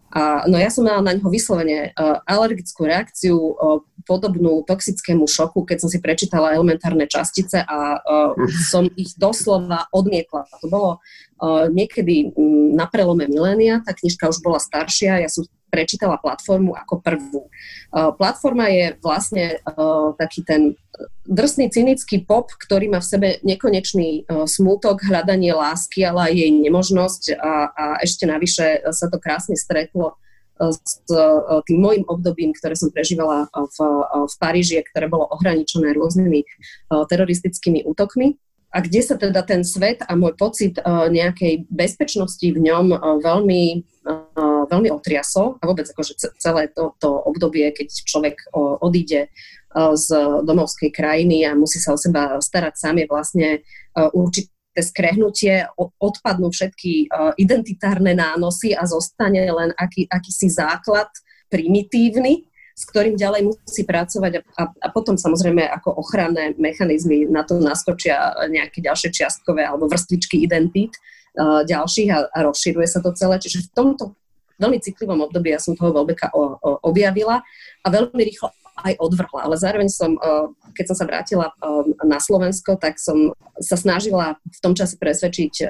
[0.09, 5.69] A, no ja som mala na ňo vyslovene uh, alergickú reakciu uh, podobnú toxickému šoku,
[5.69, 8.33] keď som si prečítala elementárne častice a uh,
[8.73, 10.49] som ich doslova odmietla.
[10.65, 15.45] To bolo uh, niekedy um, na prelome milénia, tá knižka už bola staršia, ja som
[15.69, 17.45] prečítala platformu ako prvú.
[17.93, 20.73] Uh, platforma je vlastne uh, taký ten
[21.29, 26.51] drsný, cynický pop, ktorý má v sebe nekonečný uh, smútok, hľadanie lásky, ale aj jej
[26.57, 30.17] nemožnosť a, a ešte navyše sa to krásne stretlo
[30.59, 31.07] s
[31.65, 33.77] tým môjim obdobím, ktoré som prežívala v,
[34.27, 36.43] v Paríži, ktoré bolo ohraničené rôznymi
[37.07, 38.35] teroristickými útokmi.
[38.69, 42.93] A kde sa teda ten svet a môj pocit nejakej bezpečnosti v ňom
[43.23, 43.81] veľmi
[44.69, 45.57] veľmi otriasol?
[45.57, 49.33] A vôbec akože celé to, to obdobie, keď človek odíde
[49.73, 50.07] z
[50.45, 53.49] domovskej krajiny a musí sa o seba starať sám, je vlastne
[54.13, 57.09] určite skrehnutie, odpadnú všetky
[57.41, 61.09] identitárne nánosy a zostane len aký, akýsi základ
[61.49, 62.45] primitívny,
[62.79, 68.31] s ktorým ďalej musí pracovať a, a potom samozrejme ako ochranné mechanizmy na to naskočia
[68.47, 73.35] nejaké ďalšie čiastkové alebo vrstvičky identít uh, ďalších a, a rozširuje sa to celé.
[73.35, 74.03] Čiže v tomto
[74.59, 76.31] veľmi citlivom období ja som toho Welbecka
[76.83, 77.43] objavila
[77.83, 78.51] a veľmi rýchlo
[78.83, 79.45] aj odvrhla.
[79.45, 84.39] Ale zároveň som, eh, keď som sa vrátila eh, na Slovensko, tak som sa snažila
[84.39, 85.67] v tom čase presvedčiť eh,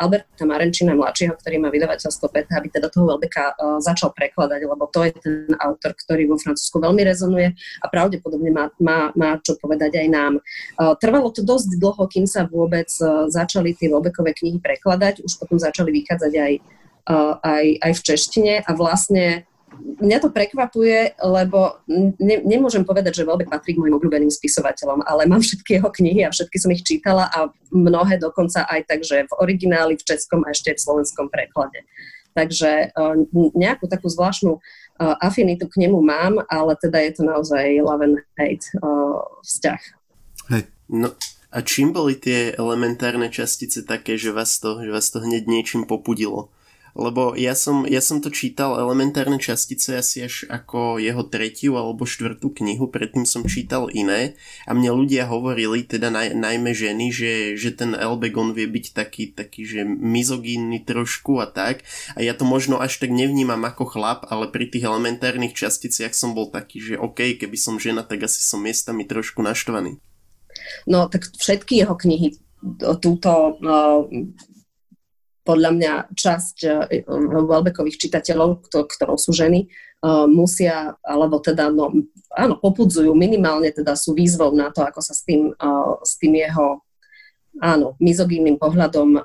[0.00, 5.06] Alberta Marenčina mladšieho, ktorý má vydavateľstvo PET, aby teda toho Welbecka začal prekladať, lebo to
[5.06, 10.00] je ten autor, ktorý vo Francúzsku veľmi rezonuje a pravdepodobne má, má, má čo povedať
[10.00, 10.32] aj nám.
[10.98, 12.88] Trvalo to dosť dlho, kým sa vôbec
[13.30, 16.52] začali tie Welbeckové knihy prekladať, už potom začali vychádzať aj,
[17.44, 19.46] aj, aj v češtine a vlastne
[19.78, 21.80] mňa to prekvapuje, lebo
[22.18, 26.26] ne, nemôžem povedať, že Welbeck patrí k môjim obľúbeným spisovateľom, ale mám všetky jeho knihy
[26.26, 30.42] a všetky som ich čítala a mnohé dokonca aj tak, že v origináli, v českom
[30.44, 31.86] a ešte v slovenskom preklade.
[32.34, 33.14] Takže uh,
[33.54, 38.18] nejakú takú zvláštnu uh, afinitu k nemu mám, ale teda je to naozaj love and
[38.34, 39.82] hate uh, vzťah.
[40.50, 40.62] Hej.
[40.90, 41.14] No,
[41.54, 45.86] a čím boli tie elementárne častice také, že vás to, že vás to hneď niečím
[45.86, 46.50] popudilo?
[46.94, 52.06] Lebo ja som, ja som to čítal elementárne častice asi až ako jeho tretiu alebo
[52.06, 57.32] štvrtú knihu, predtým som čítal iné a mne ľudia hovorili, teda naj, najmä ženy, že,
[57.58, 61.82] že ten Elbegon vie byť taký, taký, že mizogínny trošku a tak
[62.14, 66.32] a ja to možno až tak nevnímam ako chlap, ale pri tých elementárnych časticiach som
[66.32, 69.98] bol taký, že OK, keby som žena, tak asi som miestami trošku naštvaný.
[70.86, 72.38] No tak všetky jeho knihy
[73.02, 74.08] túto uh,
[75.44, 77.04] podľa mňa časť eh,
[77.44, 81.92] Welbeckových čitateľov, ktorou sú ženy, eh, musia, alebo teda, no,
[82.34, 85.54] áno, popudzujú, minimálne teda sú výzvou na to, ako sa s tým,
[86.02, 86.82] s tým jeho
[87.62, 89.22] áno, mizogínnym pohľadom uh,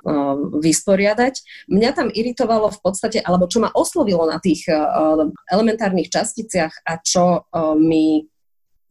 [0.61, 1.65] vysporiadať.
[1.71, 7.01] Mňa tam iritovalo v podstate, alebo čo ma oslovilo na tých uh, elementárnych časticiach a
[7.01, 8.29] čo uh, mi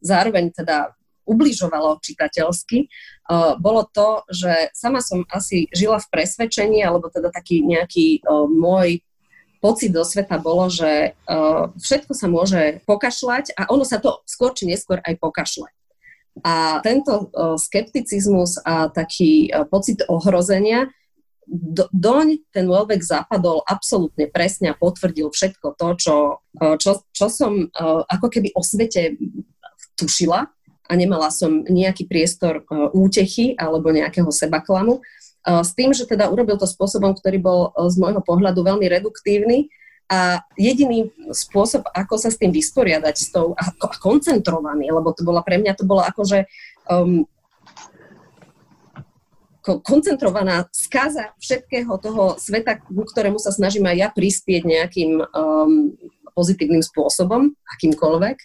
[0.03, 0.91] zároveň teda
[1.29, 7.61] ubližovalo čitateľsky, uh, bolo to, že sama som asi žila v presvedčení, alebo teda taký
[7.61, 9.05] nejaký uh, môj
[9.61, 14.57] pocit do sveta bolo, že uh, všetko sa môže pokašľať a ono sa to skôr
[14.57, 15.69] či neskôr aj pokašle.
[16.39, 17.27] A tento
[17.59, 20.87] skepticizmus a taký pocit ohrozenia
[21.49, 26.15] do, doň ten Welbeck zapadol absolútne presne a potvrdil všetko to, čo,
[26.79, 27.67] čo, čo som
[28.07, 29.19] ako keby o svete
[29.99, 30.47] tušila
[30.89, 34.97] a nemala som nejaký priestor e, útechy alebo nejakého sebaklamu.
[34.97, 35.01] E,
[35.61, 39.69] s tým, že teda urobil to spôsobom, ktorý bol e, z môjho pohľadu veľmi reduktívny
[40.09, 43.69] a jediný spôsob, ako sa s tým vysporiadať, s tou, a
[44.01, 46.49] koncentrovaný, lebo to bola pre mňa, to bolo akože
[46.89, 47.29] um,
[49.85, 55.93] koncentrovaná skaza všetkého toho sveta, ku ktorému sa snažím aj ja prispieť nejakým um,
[56.33, 58.37] pozitívnym spôsobom, akýmkoľvek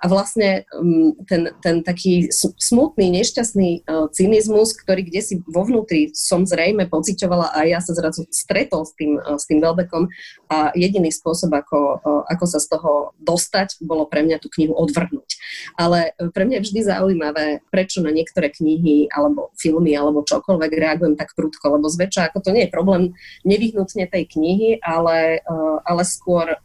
[0.00, 6.08] a vlastne um, ten, ten taký smutný, nešťastný uh, cynizmus, ktorý kde si vo vnútri
[6.16, 10.08] som zrejme pocitovala a ja sa zrazu stretol s tým, uh, s tým Welbeckom
[10.48, 14.72] a jediný spôsob, ako, uh, ako sa z toho dostať, bolo pre mňa tú knihu
[14.72, 15.36] odvrhnúť.
[15.76, 21.14] Ale pre mňa je vždy zaujímavé, prečo na niektoré knihy alebo filmy alebo čokoľvek reagujem
[21.20, 23.12] tak prudko, lebo zväčša ako to nie je problém
[23.44, 25.44] nevyhnutne tej knihy, ale,
[25.84, 26.56] ale skôr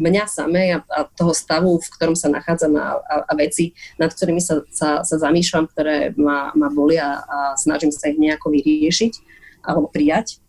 [0.00, 4.08] mňa samej a, a toho stavu, v ktorom sa nachádzam a, a, a veci, nad
[4.08, 9.12] ktorými sa, sa, sa zamýšľam, ktoré ma, ma bolia a snažím sa ich nejako vyriešiť
[9.60, 10.40] alebo prijať,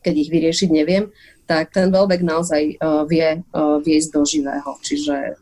[0.00, 1.12] keď ich vyriešiť neviem,
[1.44, 4.70] tak ten Welbeck naozaj uh, vie uh, viesť do živého.
[4.80, 5.36] Čiže...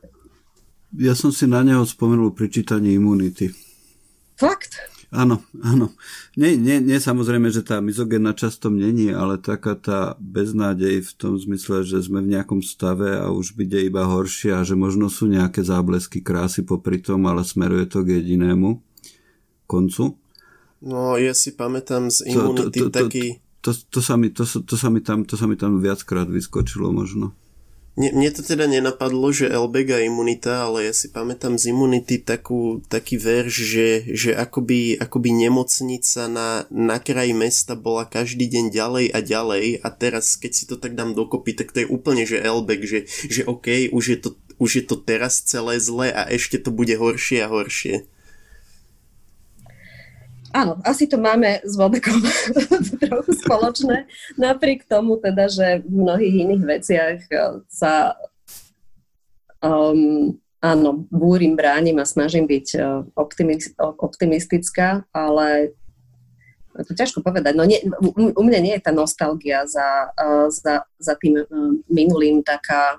[0.99, 3.55] Ja som si na neho spomenul pri čítaní imunity.
[4.35, 4.83] Fakt?
[5.13, 5.93] Áno, áno.
[6.41, 11.37] Nie, nie, nie samozrejme, že tá mizogénna častom není, ale taká tá beznádej v tom
[11.37, 15.29] zmysle, že sme v nejakom stave a už bude iba horšie a že možno sú
[15.29, 18.81] nejaké záblesky krásy popri tom, ale smeruje to k jedinému
[19.69, 20.17] koncu.
[20.81, 23.25] No, ja si pamätám z Immunity to, to, to, taký...
[23.61, 26.25] To, to, to, sa mi, to, to, sa mi tam, to sa mi tam viackrát
[26.25, 27.37] vyskočilo možno.
[27.93, 33.21] Mne, to teda nenapadlo, že Elbega imunita, ale ja si pamätám z imunity takú, taký
[33.21, 39.19] verš, že, že akoby, akoby nemocnica na, na kraji mesta bola každý deň ďalej a
[39.21, 42.81] ďalej a teraz, keď si to tak dám dokopy, tak to je úplne, že Elbeg,
[42.89, 46.73] že, že OK, už je, to, už je to teraz celé zlé a ešte to
[46.73, 48.09] bude horšie a horšie.
[50.53, 52.21] Áno, asi to máme s Vodekom
[53.09, 54.05] trochu spoločné,
[54.37, 58.21] napriek tomu teda, že v mnohých iných veciach eh, sa
[59.65, 62.85] um, áno, búrim, bránim a snažím byť eh,
[63.97, 65.73] optimistická, ale
[66.73, 67.53] to ťažko povedať.
[67.57, 71.45] No nie, u, mňa nie je tá nostalgia za, uh, za, za tým
[71.85, 72.97] minulým taká,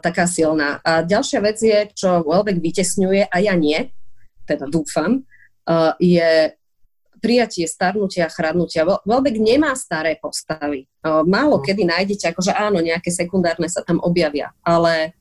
[0.00, 0.80] taká silná.
[0.80, 3.92] A ďalšia vec je, čo Welbeck vytesňuje, a ja nie,
[4.48, 5.20] teda dúfam,
[6.00, 6.54] je
[7.20, 8.88] prijatie starnutia, chradnutia.
[9.04, 10.88] Welbeck nemá staré postavy.
[11.04, 11.64] Uh, málo no.
[11.64, 15.12] kedy nájdete, akože áno, nejaké sekundárne sa tam objavia, ale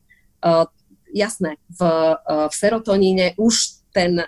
[0.42, 0.64] uh,
[1.12, 1.82] jasné, v,
[2.24, 4.22] v serotoníne už ten,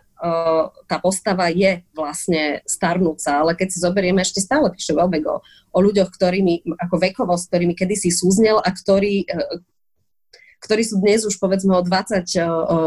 [0.90, 5.80] tá postava je vlastne starnúca, ale keď si zoberieme, ešte stále píše Welbeck o, o
[5.82, 9.30] ľuďoch, ktorými, ako vekovo, s ktorými kedysi súznel a ktorí,
[10.62, 12.22] ktorí sú dnes už povedzme o 20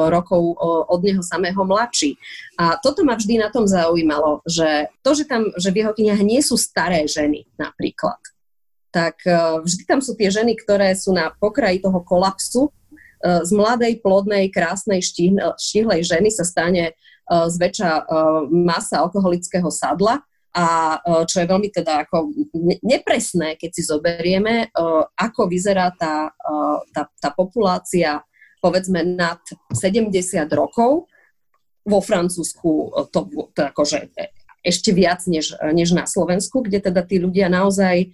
[0.09, 2.14] rokov od neho samého mladší.
[2.55, 6.22] A toto ma vždy na tom zaujímalo, že to, že tam, že v jeho knihách
[6.22, 8.22] nie sú staré ženy napríklad,
[8.95, 9.18] tak
[9.66, 12.70] vždy tam sú tie ženy, ktoré sú na pokraji toho kolapsu,
[13.25, 16.93] z mladej, plodnej, krásnej, štihlej ženy sa stane
[17.25, 18.05] zväčša
[18.53, 20.20] masa alkoholického sadla
[20.55, 22.30] a e, čo je veľmi teda ako
[22.86, 24.66] nepresné, keď si zoberieme, e,
[25.18, 26.55] ako vyzerá tá, e,
[26.94, 28.22] tá, tá populácia
[28.62, 29.42] povedzme nad
[29.74, 30.14] 70
[30.55, 31.11] rokov.
[31.84, 34.09] Vo Francúzsku to, to akože
[34.64, 38.09] ešte viac než, než na Slovensku, kde teda tí ľudia naozaj,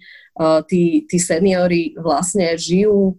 [0.67, 3.15] tí, tí seniory vlastne žijú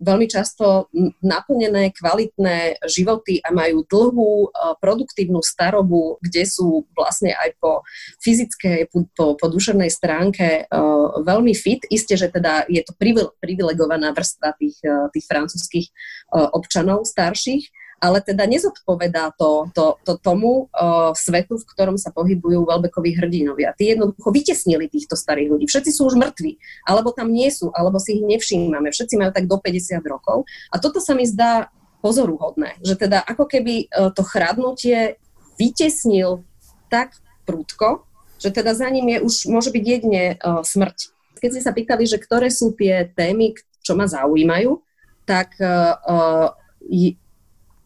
[0.00, 0.90] veľmi často
[1.22, 4.48] naplnené, kvalitné životy a majú dlhú, e,
[4.82, 7.82] produktívnu starobu, kde sú vlastne aj po
[8.20, 11.84] fyzickej, po, po duševnej stránke uh, veľmi fit.
[11.88, 12.92] Isté, že teda je to
[13.40, 15.86] privilegovaná vrstva tých, uh, tých francúzských
[16.34, 17.70] občanov starších,
[18.04, 23.72] ale teda nezodpovedá to, to, to tomu uh, svetu, v ktorom sa pohybujú Welbeckoví hrdinovia.
[23.72, 25.64] Tí jednoducho vytesnili týchto starých ľudí.
[25.64, 28.92] Všetci sú už mŕtvi, alebo tam nie sú, alebo si ich nevšímame.
[28.92, 30.44] Všetci majú tak do 50 rokov.
[30.68, 31.72] A toto sa mi zdá
[32.04, 35.16] pozoruhodné, že teda ako keby uh, to chradnutie
[35.56, 36.44] vytesnil
[36.92, 37.16] tak
[37.48, 38.04] prúdko,
[38.36, 41.08] že teda za ním je už môže byť jedne uh, smrť.
[41.40, 44.76] Keď ste sa pýtali, že ktoré sú tie témy, čo ma zaujímajú,
[45.24, 46.52] tak uh,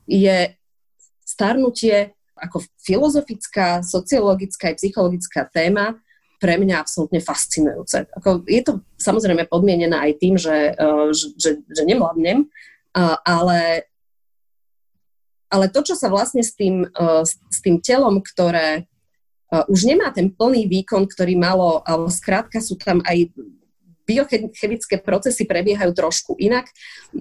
[0.09, 0.57] je
[1.23, 6.01] starnutie ako filozofická, sociologická a psychologická téma
[6.39, 8.09] pre mňa absolútne fascinujúce.
[8.15, 12.49] Ako, je to samozrejme podmienené aj tým, že, uh, že, že, že nemladnem,
[13.27, 13.91] ale,
[15.51, 18.89] ale to, čo sa vlastne s tým, uh, s tým telom, ktoré
[19.49, 23.33] už nemá ten plný výkon, ktorý malo, ale skrátka sú tam aj
[24.09, 26.73] biochemické procesy prebiehajú trošku inak.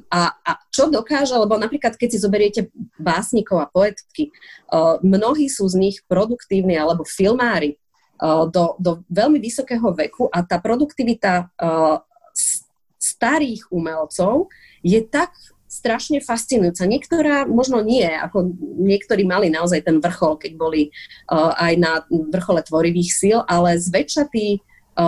[0.07, 2.61] A, a čo dokáže, lebo napríklad keď si zoberiete
[2.95, 4.31] básnikov a poetky,
[4.71, 7.75] uh, mnohí sú z nich produktívni alebo filmári
[8.23, 11.99] uh, do, do veľmi vysokého veku a tá produktivita uh,
[12.95, 14.47] starých umelcov
[14.79, 15.35] je tak
[15.67, 16.87] strašne fascinujúca.
[16.87, 20.89] Niektorá možno nie, ako niektorí mali naozaj ten vrchol, keď boli
[21.27, 24.63] uh, aj na vrchole tvorivých síl, ale zväčša tí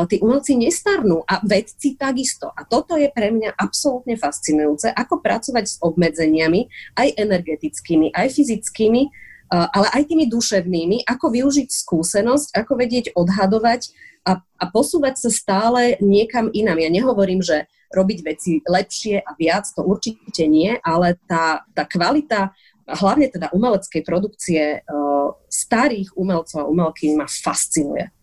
[0.06, 2.54] tí umelci nestarnú a vedci takisto.
[2.54, 9.10] A toto je pre mňa absolútne fascinujúce, ako pracovať s obmedzeniami, aj energetickými, aj fyzickými,
[9.50, 13.90] ale aj tými duševnými, ako využiť skúsenosť, ako vedieť odhadovať
[14.30, 16.78] a, a posúvať sa stále niekam inam.
[16.78, 22.54] Ja nehovorím, že robiť veci lepšie a viac, to určite nie, ale tá, tá kvalita
[22.86, 28.14] hlavne teda umeleckej produkcie uh, starých umelcov a umelky ma fascinuje.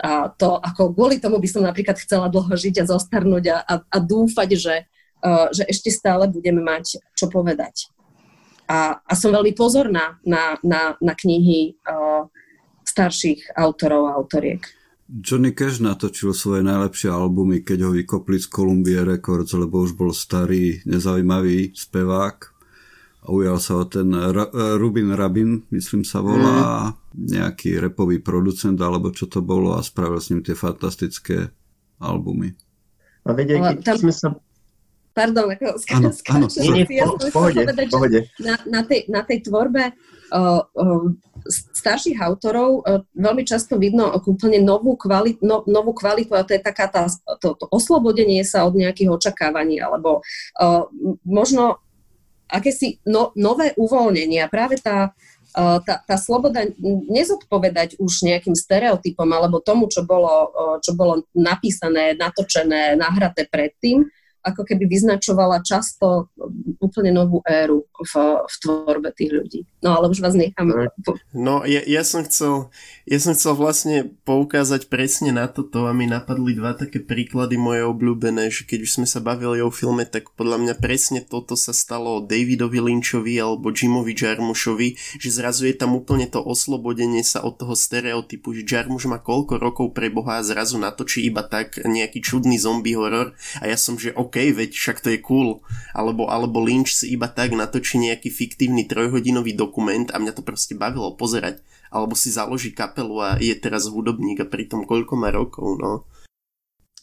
[0.00, 3.74] A to ako kvôli tomu by som napríklad chcela dlho žiť a zostarnúť a, a,
[3.84, 4.76] a dúfať, že,
[5.20, 7.92] uh, že ešte stále budeme mať čo povedať.
[8.72, 12.24] A, a som veľmi pozorná na, na, na knihy uh,
[12.88, 14.64] starších autorov a autoriek.
[15.12, 20.08] Johnny Cash natočil svoje najlepšie albumy, keď ho vykopli z Columbia Records, lebo už bol
[20.16, 22.51] starý, nezaujímavý spevák
[23.28, 24.10] ujal sa ho ten
[24.78, 26.94] Rubin Rabin, myslím sa volá, mm.
[27.14, 31.54] nejaký repový producent, alebo čo to bolo a spravil s ním tie fantastické
[32.02, 32.50] albumy.
[33.22, 33.98] A vedia, keď tam...
[34.02, 34.28] sme sa
[35.12, 38.20] Pardon, ako áno, áno, nie, nie, po, pohode, povedať, pohode.
[38.40, 41.06] Na, na, tej, na tej tvorbe uh, uh,
[41.52, 46.64] starších autorov uh, veľmi často vidno úplne novú, kvalit, no, novú kvalitu a to je
[46.64, 47.12] taká tá,
[47.44, 50.24] to, to oslobodenie sa od nejakých očakávaní alebo
[50.56, 50.88] uh,
[51.28, 51.84] možno
[52.52, 54.44] akési no, nové uvoľnenie.
[54.44, 55.16] A práve tá,
[55.56, 56.68] tá, tá sloboda
[57.08, 60.52] nezodpovedať už nejakým stereotypom alebo tomu, čo bolo,
[60.84, 64.04] čo bolo napísané, natočené, nahraté predtým,
[64.42, 66.28] ako keby vyznačovala často
[66.82, 68.12] úplne novú éru v,
[68.42, 69.60] v tvorbe tých ľudí.
[69.82, 70.70] No ale už vás nechám.
[71.30, 72.70] No ja, ja, som chcel,
[73.06, 77.86] ja som chcel vlastne poukázať presne na toto a mi napadli dva také príklady moje
[77.86, 81.70] obľúbené, že keď už sme sa bavili o filme, tak podľa mňa presne toto sa
[81.70, 87.58] stalo Davidovi Lynchovi alebo Jimovi Jarmušovi, že zrazu je tam úplne to oslobodenie sa od
[87.58, 92.18] toho stereotypu, že Jarmuš má koľko rokov pre Boha a zrazu natočí iba tak nejaký
[92.24, 95.60] čudný zombie horor a ja som, že OK, veď však to je cool.
[95.92, 100.78] Alebo, alebo Lynch si iba tak natočí nejaký fiktívny trojhodinový dokument a mňa to proste
[100.80, 101.60] bavilo pozerať.
[101.92, 106.08] Alebo si založí kapelu a je teraz hudobník a pritom koľko má rokov, no.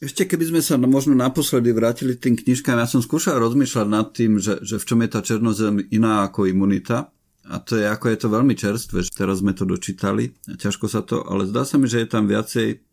[0.00, 4.40] Ešte keby sme sa možno naposledy vrátili tým knižkám, ja som skúšal rozmýšľať nad tým,
[4.40, 7.12] že, že v čom je tá černozem iná ako imunita.
[7.50, 11.02] A to je ako je to veľmi čerstvé, že teraz sme to dočítali, ťažko sa
[11.02, 12.89] to, ale zdá sa mi, že je tam viacej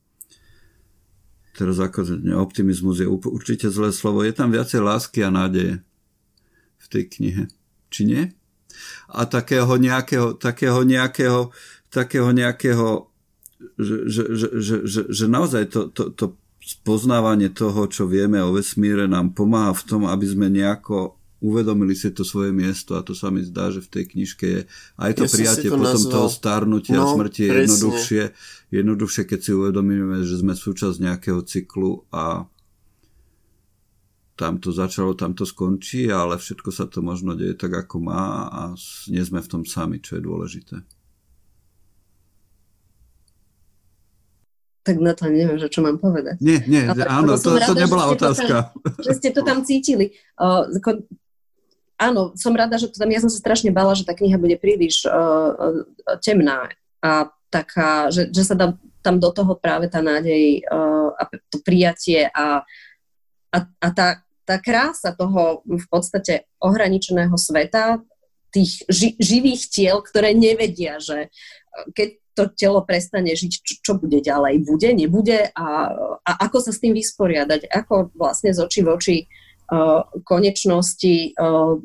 [1.57, 2.05] teraz ako
[2.37, 5.81] optimizmus je určite zlé slovo, je tam viacej lásky a nádeje
[6.77, 7.43] v tej knihe.
[7.89, 8.23] Či nie?
[9.09, 11.49] A takého nejakého, takého nejakého,
[11.89, 13.09] takého nejakého,
[13.81, 16.25] že, že, že, že, že, že naozaj to, to, to
[16.61, 22.09] spoznávanie toho, čo vieme o vesmíre, nám pomáha v tom, aby sme nejako uvedomili si
[22.09, 24.61] to svoje miesto a to sa mi zdá, že v tej knižke je
[24.97, 26.13] aj to ja prijatie to potom nazval.
[26.13, 28.23] toho starnutia no, a smrti je jednoduchšie,
[28.73, 32.49] jednoduchšie, keď si uvedomíme, že sme súčasť nejakého cyklu a
[34.37, 38.49] tam to začalo, tam to skončí, ale všetko sa to možno deje tak, ako má
[38.49, 38.61] a
[39.09, 40.77] nie sme v tom sami, čo je dôležité.
[44.87, 46.39] tak na to neviem, že čo mám povedať.
[46.39, 48.55] Nie, nie, ale, áno, to, to, rada, to nebola že otázka.
[48.71, 50.15] Tam, že ste to tam cítili.
[50.39, 50.63] Uh,
[51.97, 54.55] áno, som rada, že to tam, ja som sa strašne bala, že tá kniha bude
[54.55, 55.83] príliš uh,
[56.21, 56.69] temná
[57.01, 61.57] a taká, že, že sa dá tam do toho práve tá nádej uh, a to
[61.65, 62.61] prijatie a,
[63.49, 67.99] a, a tá, tá krása toho v podstate ohraničeného sveta,
[68.53, 71.33] tých ži, živých tiel, ktoré nevedia, že
[71.93, 75.49] keď to telo prestane žiť, čo, čo bude ďalej, bude, nebude?
[75.57, 75.89] A,
[76.21, 79.46] a ako sa s tým vysporiadať, ako vlastne z očí v oči uh,
[80.23, 81.75] konečnosti uh,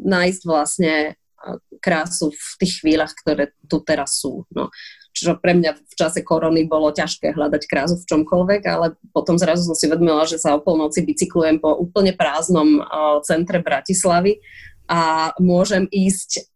[0.00, 4.48] nájsť vlastne uh, krásu v tých chvíľach, ktoré tu teraz sú.
[4.54, 4.72] No.
[5.12, 9.68] Čiže pre mňa v čase korony bolo ťažké hľadať krásu v čomkoľvek, ale potom zrazu
[9.68, 12.80] som si vedmila, že sa o polnoci bicyklujem po úplne prázdnom
[13.20, 14.40] centre Bratislavy
[14.88, 16.48] a môžem ísť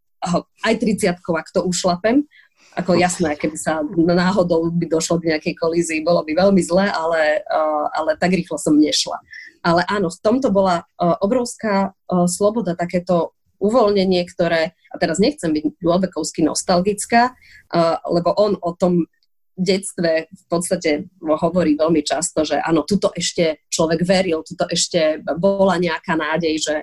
[0.65, 2.25] aj 30 ak to ušlapem,
[2.77, 7.41] ako jasné, keby sa náhodou by došlo k nejakej kolízii, bolo by veľmi zle, ale,
[7.49, 9.17] uh, ale tak rýchlo som nešla.
[9.65, 15.49] Ale áno, v tomto bola uh, obrovská uh, sloboda, takéto uvoľnenie, ktoré, a teraz nechcem
[15.49, 17.33] byť Lovekovsky nostalgická,
[18.05, 19.09] lebo on o tom
[19.57, 25.81] detstve v podstate hovorí veľmi často, že áno, tuto ešte človek veril, tuto ešte bola
[25.81, 26.75] nejaká nádej, že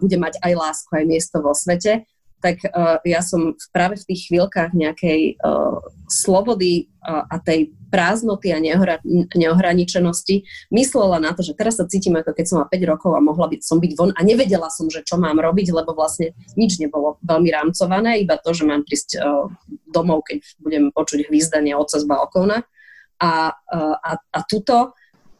[0.00, 2.08] bude mať aj lásku, aj miesto vo svete
[2.44, 5.80] tak uh, ja som práve v tých chvíľkach nejakej uh,
[6.12, 9.00] slobody uh, a tej prázdnoty a neohra,
[9.32, 13.24] neohraničenosti myslela na to, že teraz sa cítim ako keď som mala 5 rokov a
[13.24, 16.76] mohla byť, som byť von a nevedela som, že čo mám robiť, lebo vlastne nič
[16.76, 19.48] nebolo veľmi rámcované, iba to, že mám prísť uh,
[19.88, 22.60] domov, keď budem počuť hvízdanie oca z balkóna.
[23.24, 24.92] A, uh, a, a tuto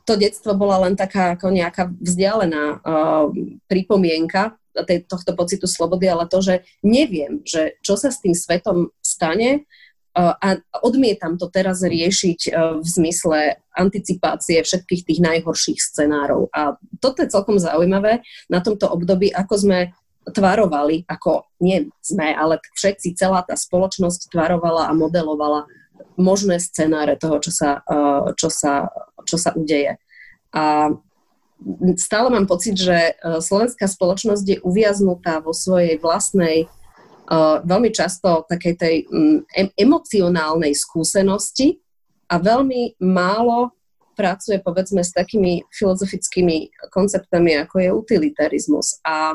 [0.09, 3.29] to detstvo bola len taká ako nejaká vzdialená uh,
[3.69, 8.91] pripomienka tej, tohto pocitu slobody, ale to, že neviem, že čo sa s tým svetom
[8.99, 9.63] stane
[10.19, 13.39] uh, a odmietam to teraz riešiť uh, v zmysle
[13.79, 16.51] anticipácie všetkých tých najhorších scenárov.
[16.51, 19.79] A toto je celkom zaujímavé na tomto období, ako sme
[20.25, 25.69] tvarovali, ako nie sme, ale všetci, celá tá spoločnosť tvarovala a modelovala
[26.17, 28.91] možné scenáre toho, čo sa, uh, čo sa,
[29.23, 29.99] čo sa udeje.
[30.55, 30.95] A
[31.97, 36.67] stále mám pocit, že e, slovenská spoločnosť je uviaznutá vo svojej vlastnej, e,
[37.65, 38.97] veľmi často takej tej
[39.77, 41.81] emocionálnej skúsenosti
[42.29, 43.73] a veľmi málo
[44.15, 49.03] pracuje povedzme s takými filozofickými konceptami, ako je utilitarizmus.
[49.03, 49.35] A,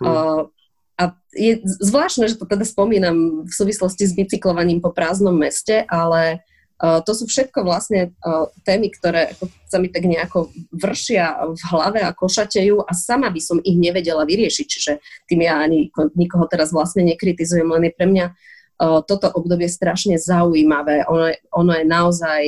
[0.00, 0.48] hmm.
[0.96, 1.02] a
[1.36, 6.40] je zvláštne, že to teda spomínam v súvislosti s bicyklovaním po prázdnom meste, ale
[6.76, 9.32] to sú všetko vlastne uh, témy, ktoré
[9.64, 14.28] sa mi tak nejako vršia v hlave a košatejú a sama by som ich nevedela
[14.28, 14.92] vyriešiť, čiže
[15.24, 20.20] tým ja ani nikoho teraz vlastne nekritizujem, len je pre mňa uh, toto obdobie strašne
[20.20, 21.08] zaujímavé.
[21.08, 22.42] Ono je, ono je naozaj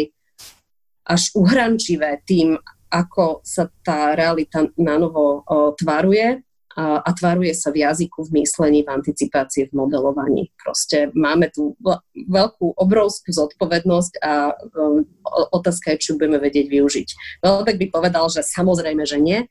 [1.08, 2.60] až uhrančivé tým,
[2.92, 5.44] ako sa tá realita na novo
[5.76, 6.44] tvaruje
[6.78, 10.54] a, tvaruje sa v jazyku, v myslení, v anticipácii, v modelovaní.
[10.62, 11.74] Proste máme tu
[12.14, 15.02] veľkú, obrovskú zodpovednosť a um,
[15.50, 17.08] otázka je, či budeme vedieť využiť.
[17.42, 19.42] Veľbek by povedal, že samozrejme, že nie,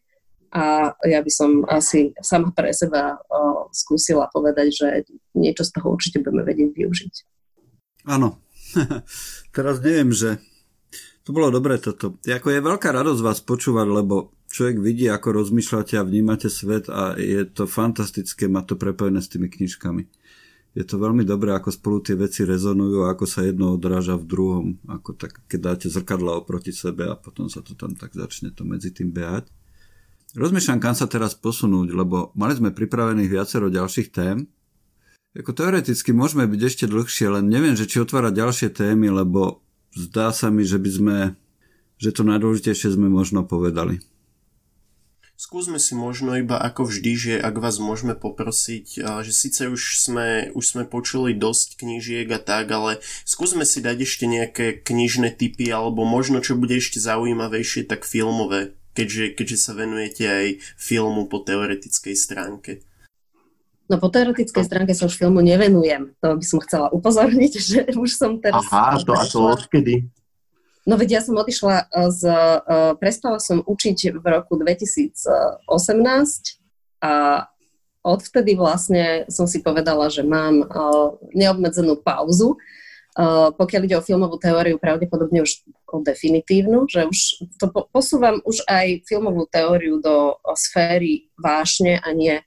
[0.48, 4.88] a ja by som asi sama pre seba o, skúsila povedať, že
[5.36, 7.14] niečo z toho určite budeme vedieť využiť.
[8.08, 8.40] Áno.
[9.56, 10.40] Teraz neviem, že
[11.28, 12.16] to bolo dobré toto.
[12.24, 17.16] Jako je veľká radosť vás počúvať, lebo človek vidí, ako rozmýšľate a vnímate svet a
[17.20, 20.04] je to fantastické mať to prepojené s tými knižkami.
[20.78, 24.30] Je to veľmi dobré, ako spolu tie veci rezonujú a ako sa jedno odráža v
[24.30, 24.66] druhom.
[24.86, 28.62] Ako tak, keď dáte zrkadla oproti sebe a potom sa to tam tak začne to
[28.62, 29.50] medzi tým behať.
[30.38, 34.46] Rozmýšľam, kam sa teraz posunúť, lebo mali sme pripravených viacero ďalších tém.
[35.34, 39.66] Ako teoreticky môžeme byť ešte dlhšie, len neviem, že či otvárať ďalšie témy, lebo
[39.98, 41.18] zdá sa mi, že by sme,
[41.98, 43.98] že to najdôležitejšie sme možno povedali.
[45.38, 50.50] Skúsme si možno iba ako vždy, že ak vás môžeme poprosiť, že síce už sme,
[50.58, 55.70] už sme počuli dosť knížiek a tak, ale skúsme si dať ešte nejaké knižné typy
[55.70, 61.46] alebo možno čo bude ešte zaujímavejšie, tak filmové, keďže, keďže sa venujete aj filmu po
[61.46, 62.82] teoretickej stránke.
[63.94, 66.18] No po teoretickej stránke sa už filmu nevenujem.
[66.18, 68.66] To by som chcela upozorniť, že už som teraz...
[68.74, 70.10] Aha, to a to odkedy?
[70.88, 71.86] No veď ja som odišla e,
[72.16, 72.22] z...
[72.32, 75.68] Uh, prestala som učiť v roku 2018
[77.04, 77.14] a
[78.08, 82.56] odvtedy vlastne som si povedala, že mám uh, neobmedzenú pauzu.
[83.58, 88.62] Pokiaľ ide o filmovú teóriu, pravdepodobne už o definitívnu, že už to po- posúvam už
[88.70, 92.38] aj filmovú teóriu do sféry vášne a nie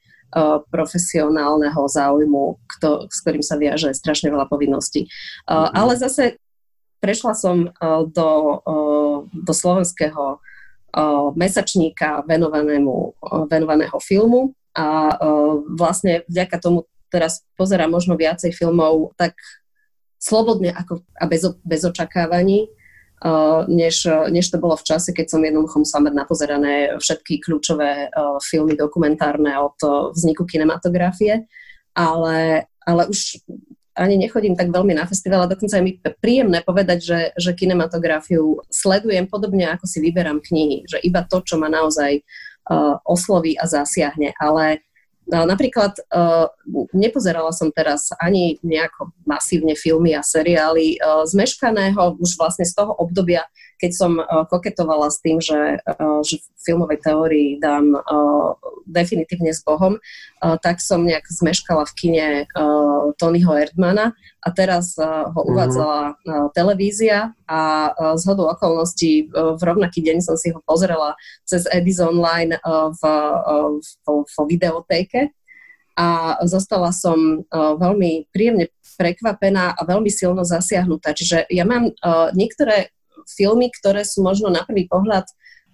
[0.71, 5.11] profesionálneho záujmu, kto, s ktorým sa viaže strašne veľa povinností.
[5.11, 5.75] Mm-hmm.
[5.75, 6.39] Ale zase
[7.01, 8.31] prešla som uh, do,
[8.63, 13.17] uh, do slovenského uh, mesačníka venovanému,
[13.51, 15.19] venovaného filmu a
[15.75, 19.35] vlastne vďaka tomu teraz pozerám možno viacej filmov tak
[20.23, 22.71] slobodne ako, a bez, bez očakávaní,
[23.67, 28.15] než, než to bolo v čase, keď som jednoducho musela mať napozerané všetky kľúčové
[28.47, 29.75] filmy dokumentárne od
[30.15, 31.51] vzniku kinematografie,
[31.99, 33.43] ale, ale už
[33.99, 38.63] ani nechodím tak veľmi na festival a dokonca je mi príjemné povedať, že, že kinematografiu
[38.71, 43.67] sledujem podobne, ako si vyberám knihy, že iba to, čo ma naozaj uh, osloví a
[43.67, 44.85] zasiahne, ale
[45.31, 46.51] No, napríklad uh,
[46.91, 52.99] nepozerala som teraz ani nejako masívne filmy a seriály uh, zmeškaného už vlastne z toho
[52.99, 53.47] obdobia,
[53.81, 58.53] keď som uh, koketovala s tým, že, uh, že v filmovej teórii dám uh,
[58.85, 60.03] definitívne s Bohom,
[60.41, 62.27] tak som nejak zmeškala v kine
[63.23, 65.47] Tonyho Erdmana a teraz ho mhm.
[65.47, 71.15] uvádzala uh, televízia a z hodou okolností v rovnaký deň som si ho pozrela
[71.47, 72.59] cez Edis Online
[72.99, 73.03] v,
[73.83, 75.31] v, v videotéke
[75.95, 81.17] a zostala som veľmi príjemne prekvapená a veľmi silno zasiahnutá.
[81.17, 81.93] Čiže ja mám
[82.37, 82.93] niektoré
[83.37, 85.27] filmy, ktoré sú možno na prvý pohľad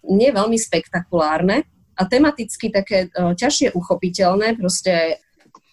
[0.06, 5.18] nie veľmi spektakulárne a tematicky také uh, ťažšie uchopiteľné, proste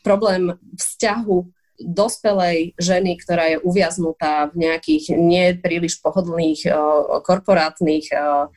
[0.03, 1.37] problém vzťahu
[1.83, 8.47] dospelej ženy, ktorá je uviaznutá v nejakých nepríliš pohodlných uh, korporátnych uh,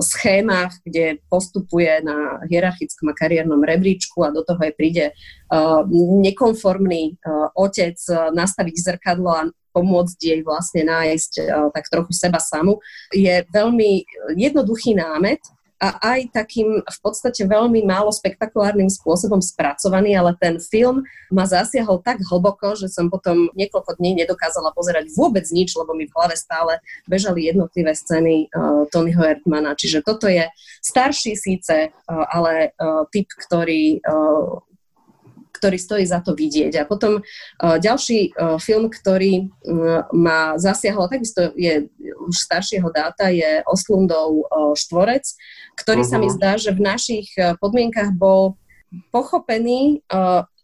[0.00, 5.12] schémach, kde postupuje na hierarchickom a kariérnom rebríčku a do toho aj príde
[6.24, 7.20] nekonformný
[7.52, 7.96] otec
[8.32, 9.42] nastaviť zrkadlo a
[9.76, 11.32] pomôcť jej vlastne nájsť
[11.76, 12.80] tak trochu seba samu,
[13.12, 14.02] je veľmi
[14.34, 15.38] jednoduchý námet,
[15.78, 22.02] a aj takým v podstate veľmi málo spektakulárnym spôsobom spracovaný, ale ten film ma zasiahol
[22.02, 26.34] tak hlboko, že som potom niekoľko dní nedokázala pozerať vôbec nič, lebo mi v hlave
[26.34, 29.78] stále bežali jednotlivé scény uh, Tonyho Erdmana.
[29.78, 30.50] Čiže toto je
[30.82, 34.67] starší síce, uh, ale uh, typ, ktorý uh,
[35.58, 36.78] ktorý stojí za to vidieť.
[36.78, 43.34] A potom uh, ďalší uh, film, ktorý uh, ma zasiahol, takisto je už staršieho dáta,
[43.34, 44.46] je Oslundov
[44.78, 45.26] štvorec,
[45.74, 46.12] ktorý uh-huh.
[46.14, 46.34] sa mi mhm.
[46.38, 47.28] zdá, že v našich
[47.58, 48.60] podmienkach bol
[49.10, 50.04] pochopený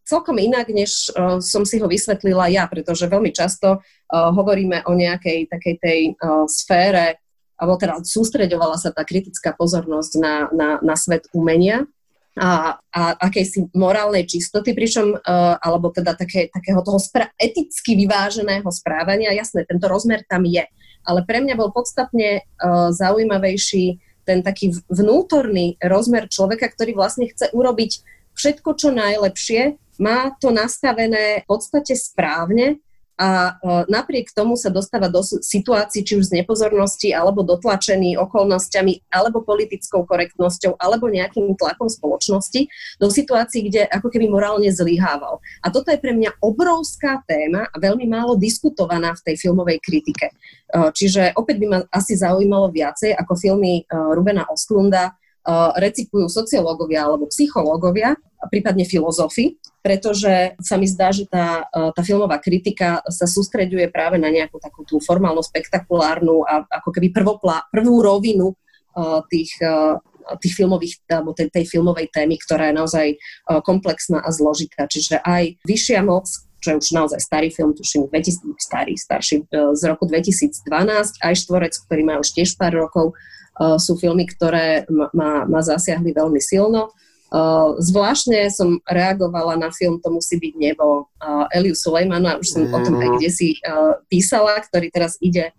[0.04, 4.92] celkom inak, než uh, som si ho vysvetlila ja, pretože veľmi často uh, hovoríme o
[4.92, 7.18] nejakej takej tej uh, sfére,
[7.56, 11.88] alebo teda sústreďovala sa tá kritická pozornosť na, na, na svet umenia
[12.34, 18.66] a, a akejsi morálnej čistoty, pričom, uh, alebo teda také, takého toho spra- eticky vyváženého
[18.74, 19.30] správania.
[19.30, 20.66] Jasné, tento rozmer tam je,
[21.06, 27.52] ale pre mňa bol podstatne uh, zaujímavejší ten taký vnútorný rozmer človeka, ktorý vlastne chce
[27.52, 28.02] urobiť
[28.34, 32.82] všetko, čo najlepšie, má to nastavené v podstate správne
[33.14, 39.06] a e, napriek tomu sa dostáva do situácií, či už z nepozornosti, alebo dotlačený okolnostiami,
[39.14, 42.66] alebo politickou korektnosťou, alebo nejakým tlakom spoločnosti,
[42.98, 45.38] do situácií, kde ako keby morálne zlyhával.
[45.62, 50.26] A toto je pre mňa obrovská téma a veľmi málo diskutovaná v tej filmovej kritike.
[50.30, 50.34] E,
[50.90, 55.14] čiže opäť by ma asi zaujímalo viacej ako filmy e, Rubena Ostlunda,
[55.76, 58.16] recikujú sociológovia alebo psychológovia,
[58.48, 64.32] prípadne filozofi, pretože sa mi zdá, že tá, tá filmová kritika sa sústreďuje práve na
[64.32, 68.56] nejakú takú tú formálno spektakulárnu a ako keby prvoplá, prvú rovinu
[69.28, 69.52] tých,
[70.40, 73.06] tých filmových, alebo tej, tej filmovej témy, ktorá je naozaj
[73.60, 74.88] komplexná a zložitá.
[74.88, 76.32] Čiže aj Vyššia moc,
[76.64, 80.64] čo je už naozaj starý film, tuším 2000, starý, starší, z roku 2012,
[81.20, 83.12] aj Štvorec, ktorý má už tiež pár rokov,
[83.78, 86.90] sú filmy, ktoré ma, ma zasiahli veľmi silno.
[87.34, 92.62] Uh, zvláštne som reagovala na film To musí byť nebo uh, Eliu Sulejmana, už som
[92.62, 92.70] mm.
[92.70, 93.16] o tom aj mhm.
[93.18, 93.48] kde si
[94.06, 95.50] písala, ktorý teraz ide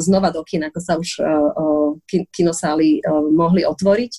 [0.00, 1.20] znova do kina, ako sa už
[2.32, 3.04] kinosály
[3.36, 4.12] mohli otvoriť.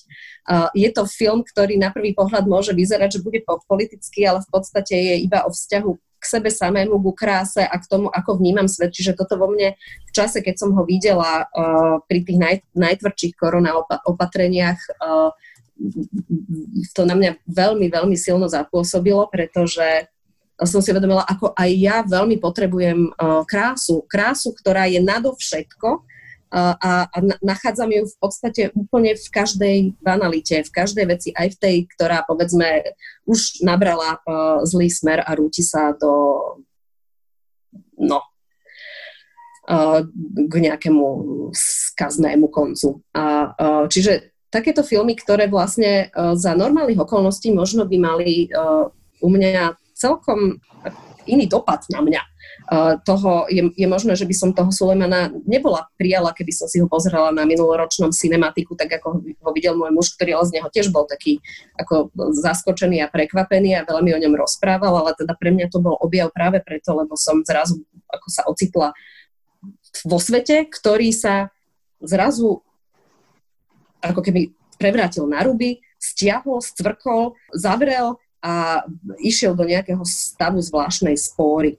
[0.78, 4.94] Je to film, ktorý na prvý pohľad môže vyzerať, že bude politický, ale v podstate
[4.94, 5.90] je iba o vzťahu
[6.20, 8.92] k sebe samému, ku kráse a k tomu, ako vnímam svet.
[8.92, 13.34] Čiže toto vo mne v čase, keď som ho videla uh, pri tých naj, najtvrdších
[13.40, 13.72] korona
[14.04, 15.32] opatreniach, uh,
[16.92, 20.12] to na mňa veľmi, veľmi silno zapôsobilo, pretože
[20.60, 24.04] som si uvedomila, ako aj ja veľmi potrebujem uh, krásu.
[24.04, 26.04] Krásu, ktorá je nadovšetko
[26.50, 27.06] a,
[27.42, 32.26] nachádzam ju v podstate úplne v každej banalite, v každej veci, aj v tej, ktorá
[32.26, 32.90] povedzme
[33.30, 36.12] už nabrala uh, zlý smer a rúti sa do
[37.94, 38.18] no,
[39.70, 40.02] uh,
[40.50, 41.06] k nejakému
[41.54, 42.98] skaznému koncu.
[43.14, 48.50] A, uh, čiže takéto filmy, ktoré vlastne za normálnych okolností možno by mali
[49.22, 50.58] u mňa celkom
[51.30, 52.18] iný dopad na mňa
[53.02, 56.86] toho, je, je možné, že by som toho Sulemana nebola prijala, keby som si ho
[56.86, 60.94] pozerala na minuloročnom cinematiku, tak ako ho videl môj muž, ktorý ale z neho tiež
[60.94, 61.42] bol taký
[61.74, 65.98] ako zaskočený a prekvapený a veľmi o ňom rozprával, ale teda pre mňa to bol
[65.98, 68.94] objav práve preto, lebo som zrazu ako sa ocitla
[70.06, 71.50] vo svete, ktorý sa
[71.98, 72.62] zrazu
[73.98, 78.86] ako keby prevrátil na ruby, stiahol, stvrkol, zavrel a
[79.20, 81.76] išiel do nejakého stavu zvláštnej spóry.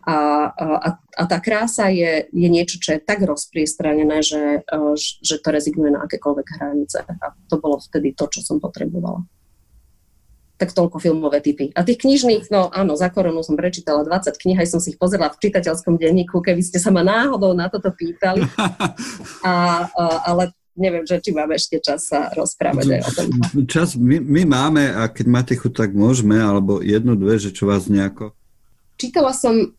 [0.00, 4.64] A, a, a tá krása je, je niečo, čo je tak rozpriestranené, že,
[5.20, 7.04] že to rezignuje na akékoľvek hranice.
[7.04, 9.20] A to bolo vtedy to, čo som potrebovala.
[10.56, 11.72] Tak toľko filmové typy.
[11.72, 15.00] A tých knižných, no áno, za koronu som prečítala 20 knih, aj som si ich
[15.00, 18.44] pozerala v čitateľskom denníku, keby ste sa ma náhodou na toto pýtali.
[19.40, 23.28] A, a, ale neviem, že či máme ešte čas sa rozprávať aj o tom.
[23.68, 27.68] Čas my, my máme a keď máte chuť, tak môžeme, alebo jednu, dve, že čo
[27.68, 28.32] vás nejako...
[29.00, 29.72] Čítala som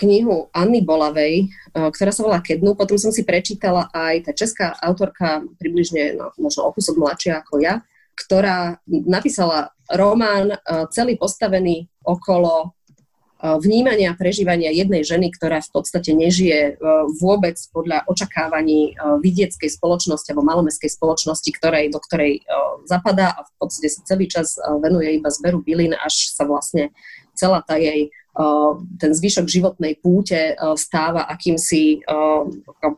[0.00, 2.74] knihu Anny Bolavej, eh, ktorá sa volá Kednu.
[2.74, 7.60] Potom som si prečítala aj tá česká autorka, približne no, možno o kúsok mladšia ako
[7.60, 7.84] ja,
[8.16, 10.58] ktorá napísala román eh,
[10.92, 16.80] celý postavený okolo eh, vnímania a prežívania jednej ženy, ktorá v podstate nežije
[17.20, 22.40] vôbec podľa očakávaní vidieckej spoločnosti alebo malomestskej spoločnosti, ktorej, do ktorej
[22.86, 26.94] zapadá a v podstate sa celý čas venuje iba zberu bylín, až sa vlastne
[27.34, 28.14] celá tá jej
[28.96, 32.00] ten zvyšok životnej púte stáva akýmsi,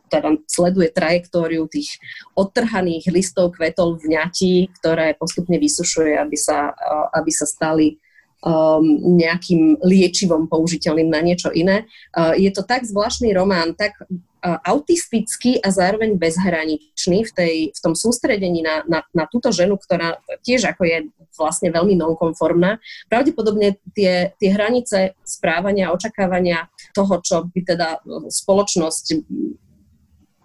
[0.07, 1.99] teda sleduje trajektóriu tých
[2.39, 6.71] odtrhaných listov kvetov v ňati, ktoré postupne vysušuje, aby sa,
[7.11, 7.99] aby sa stali
[8.45, 8.85] um,
[9.17, 11.89] nejakým liečivom použiteľným na niečo iné.
[12.13, 13.97] Uh, je to tak zvláštny román, tak
[14.45, 20.21] autistický a zároveň bezhraničný v, tej, v tom sústredení na, na, na túto ženu, ktorá
[20.45, 20.97] tiež ako je
[21.33, 22.77] vlastne veľmi nonkonformná.
[23.09, 27.89] Pravdepodobne tie, tie hranice správania, očakávania toho, čo by teda
[28.29, 29.05] spoločnosť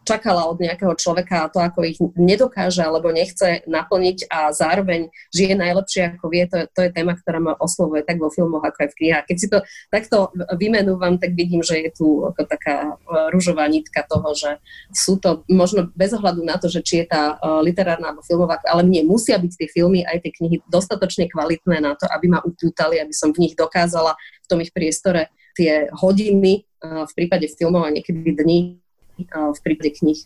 [0.05, 5.55] čakala od nejakého človeka a to, ako ich nedokáže alebo nechce naplniť a zároveň žije
[5.55, 8.91] najlepšie, ako vie, to, to je téma, ktorá ma oslovuje tak vo filmoch, ako aj
[8.91, 9.27] v knihách.
[9.29, 9.59] Keď si to
[9.93, 12.95] takto vymenúvam, tak vidím, že je tu ako taká e,
[13.31, 14.51] rúžová nitka toho, že
[14.91, 18.59] sú to možno bez ohľadu na to, že či je tá e, literárna alebo filmová,
[18.65, 22.41] ale mne musia byť tie filmy aj tie knihy dostatočne kvalitné na to, aby ma
[22.41, 27.45] upútali, aby som v nich dokázala v tom ich priestore tie hodiny, e, v prípade
[27.53, 28.80] filmov a niekedy dní
[29.29, 30.21] v prípade knih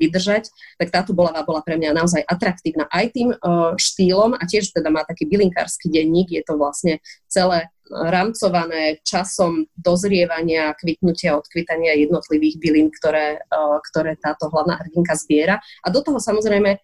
[0.00, 3.28] vydržať, tak táto bola, bola pre mňa naozaj atraktívna aj tým
[3.76, 10.78] štýlom a tiež teda má taký bylinkársky denník, je to vlastne celé rámcované časom dozrievania,
[10.78, 13.42] kvitnutia, odkvitania jednotlivých bylín, ktoré,
[13.90, 15.58] ktoré táto hlavná hrdinka zbiera.
[15.82, 16.78] A do toho samozrejme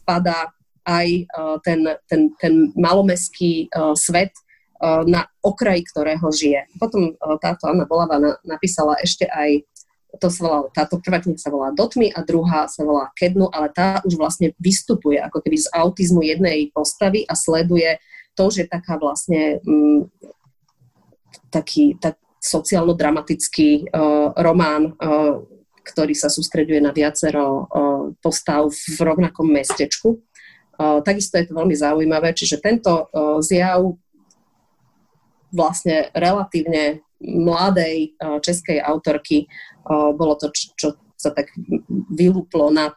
[0.00, 0.56] vpada
[0.88, 1.28] aj
[1.60, 3.68] ten, ten, ten malomeský
[4.00, 4.32] svet,
[5.08, 6.68] na okraji ktorého žije.
[6.80, 9.64] Potom táto Anna Bolava napísala ešte aj
[10.20, 13.70] to sa volá, táto prvá kniha sa volá Dotmy a druhá sa volá Kednu, ale
[13.72, 18.00] tá už vlastne vystupuje ako keby z autizmu jednej postavy a sleduje
[18.36, 20.00] to, že taká vlastne m, mm,
[21.48, 25.42] taký tak sociálno-dramatický uh, román, uh,
[25.82, 27.66] ktorý sa sústreďuje na viacero uh,
[28.22, 30.18] postav v rovnakom mestečku.
[30.76, 33.08] takisto je to veľmi zaujímavé, čiže tento
[33.40, 33.96] zjav
[35.48, 39.48] vlastne relatívne mladej českej autorky
[39.88, 41.48] bolo to, čo sa tak
[42.12, 42.92] vylúplo nad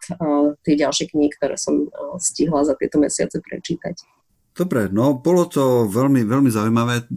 [0.67, 1.87] tie ďalšie knihy, ktoré som
[2.19, 3.95] stihla za tieto mesiace prečítať.
[4.51, 7.07] Dobre, no bolo to veľmi, veľmi zaujímavé.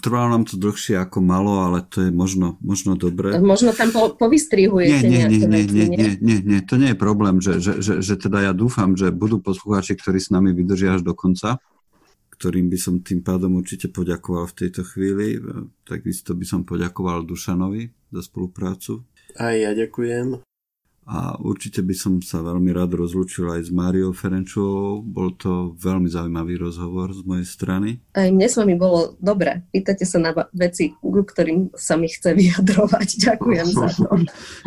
[0.00, 3.36] Trvalo nám to dlhšie ako malo, ale to je možno, možno dobré.
[3.42, 6.98] Možno tam po, povystrihujete nie, nie, nie, nie, nie, nie, nie, nie, to nie je
[6.98, 10.96] problém, že, že, že, že teda ja dúfam, že budú poslucháči, ktorí s nami vydržia
[10.96, 11.58] až do konca
[12.40, 15.36] ktorým by som tým pádom určite poďakoval v tejto chvíli.
[15.84, 19.04] Takisto by som poďakoval Dušanovi za spoluprácu.
[19.36, 20.49] Aj ja ďakujem
[21.10, 25.02] a určite by som sa veľmi rád rozlúčil aj s Máriou Ferenčovou.
[25.02, 27.98] Bol to veľmi zaujímavý rozhovor z mojej strany.
[28.14, 29.66] Aj mne s vami bolo dobre.
[29.74, 33.08] Pýtate sa na veci, ku ktorým sa mi chce vyjadrovať.
[33.26, 34.06] Ďakujem za to.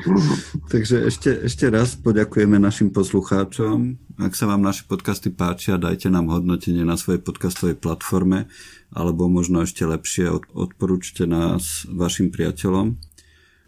[0.76, 3.96] Takže ešte, ešte raz poďakujeme našim poslucháčom.
[4.20, 8.52] Ak sa vám naše podcasty páčia, dajte nám hodnotenie na svojej podcastovej platforme
[8.92, 13.13] alebo možno ešte lepšie odporúčte nás vašim priateľom.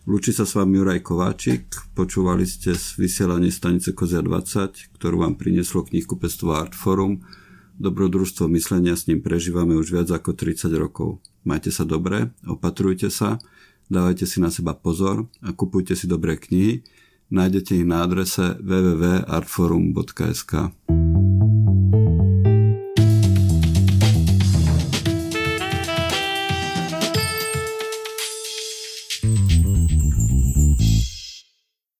[0.06, 1.66] Lúči sa s vami Juraj Kováčik,
[1.98, 7.26] počúvali ste z vysielanie stanice Kozia 20, ktorú vám prinieslo knihkupectvo Artforum.
[7.82, 11.26] Dobrodružstvo myslenia s ním prežívame už viac ako 30 rokov.
[11.42, 13.42] Majte sa dobre, opatrujte sa,
[13.90, 16.86] dávajte si na seba pozor a kupujte si dobré knihy.
[17.34, 20.54] Nájdete ich na adrese www.artforum.sk.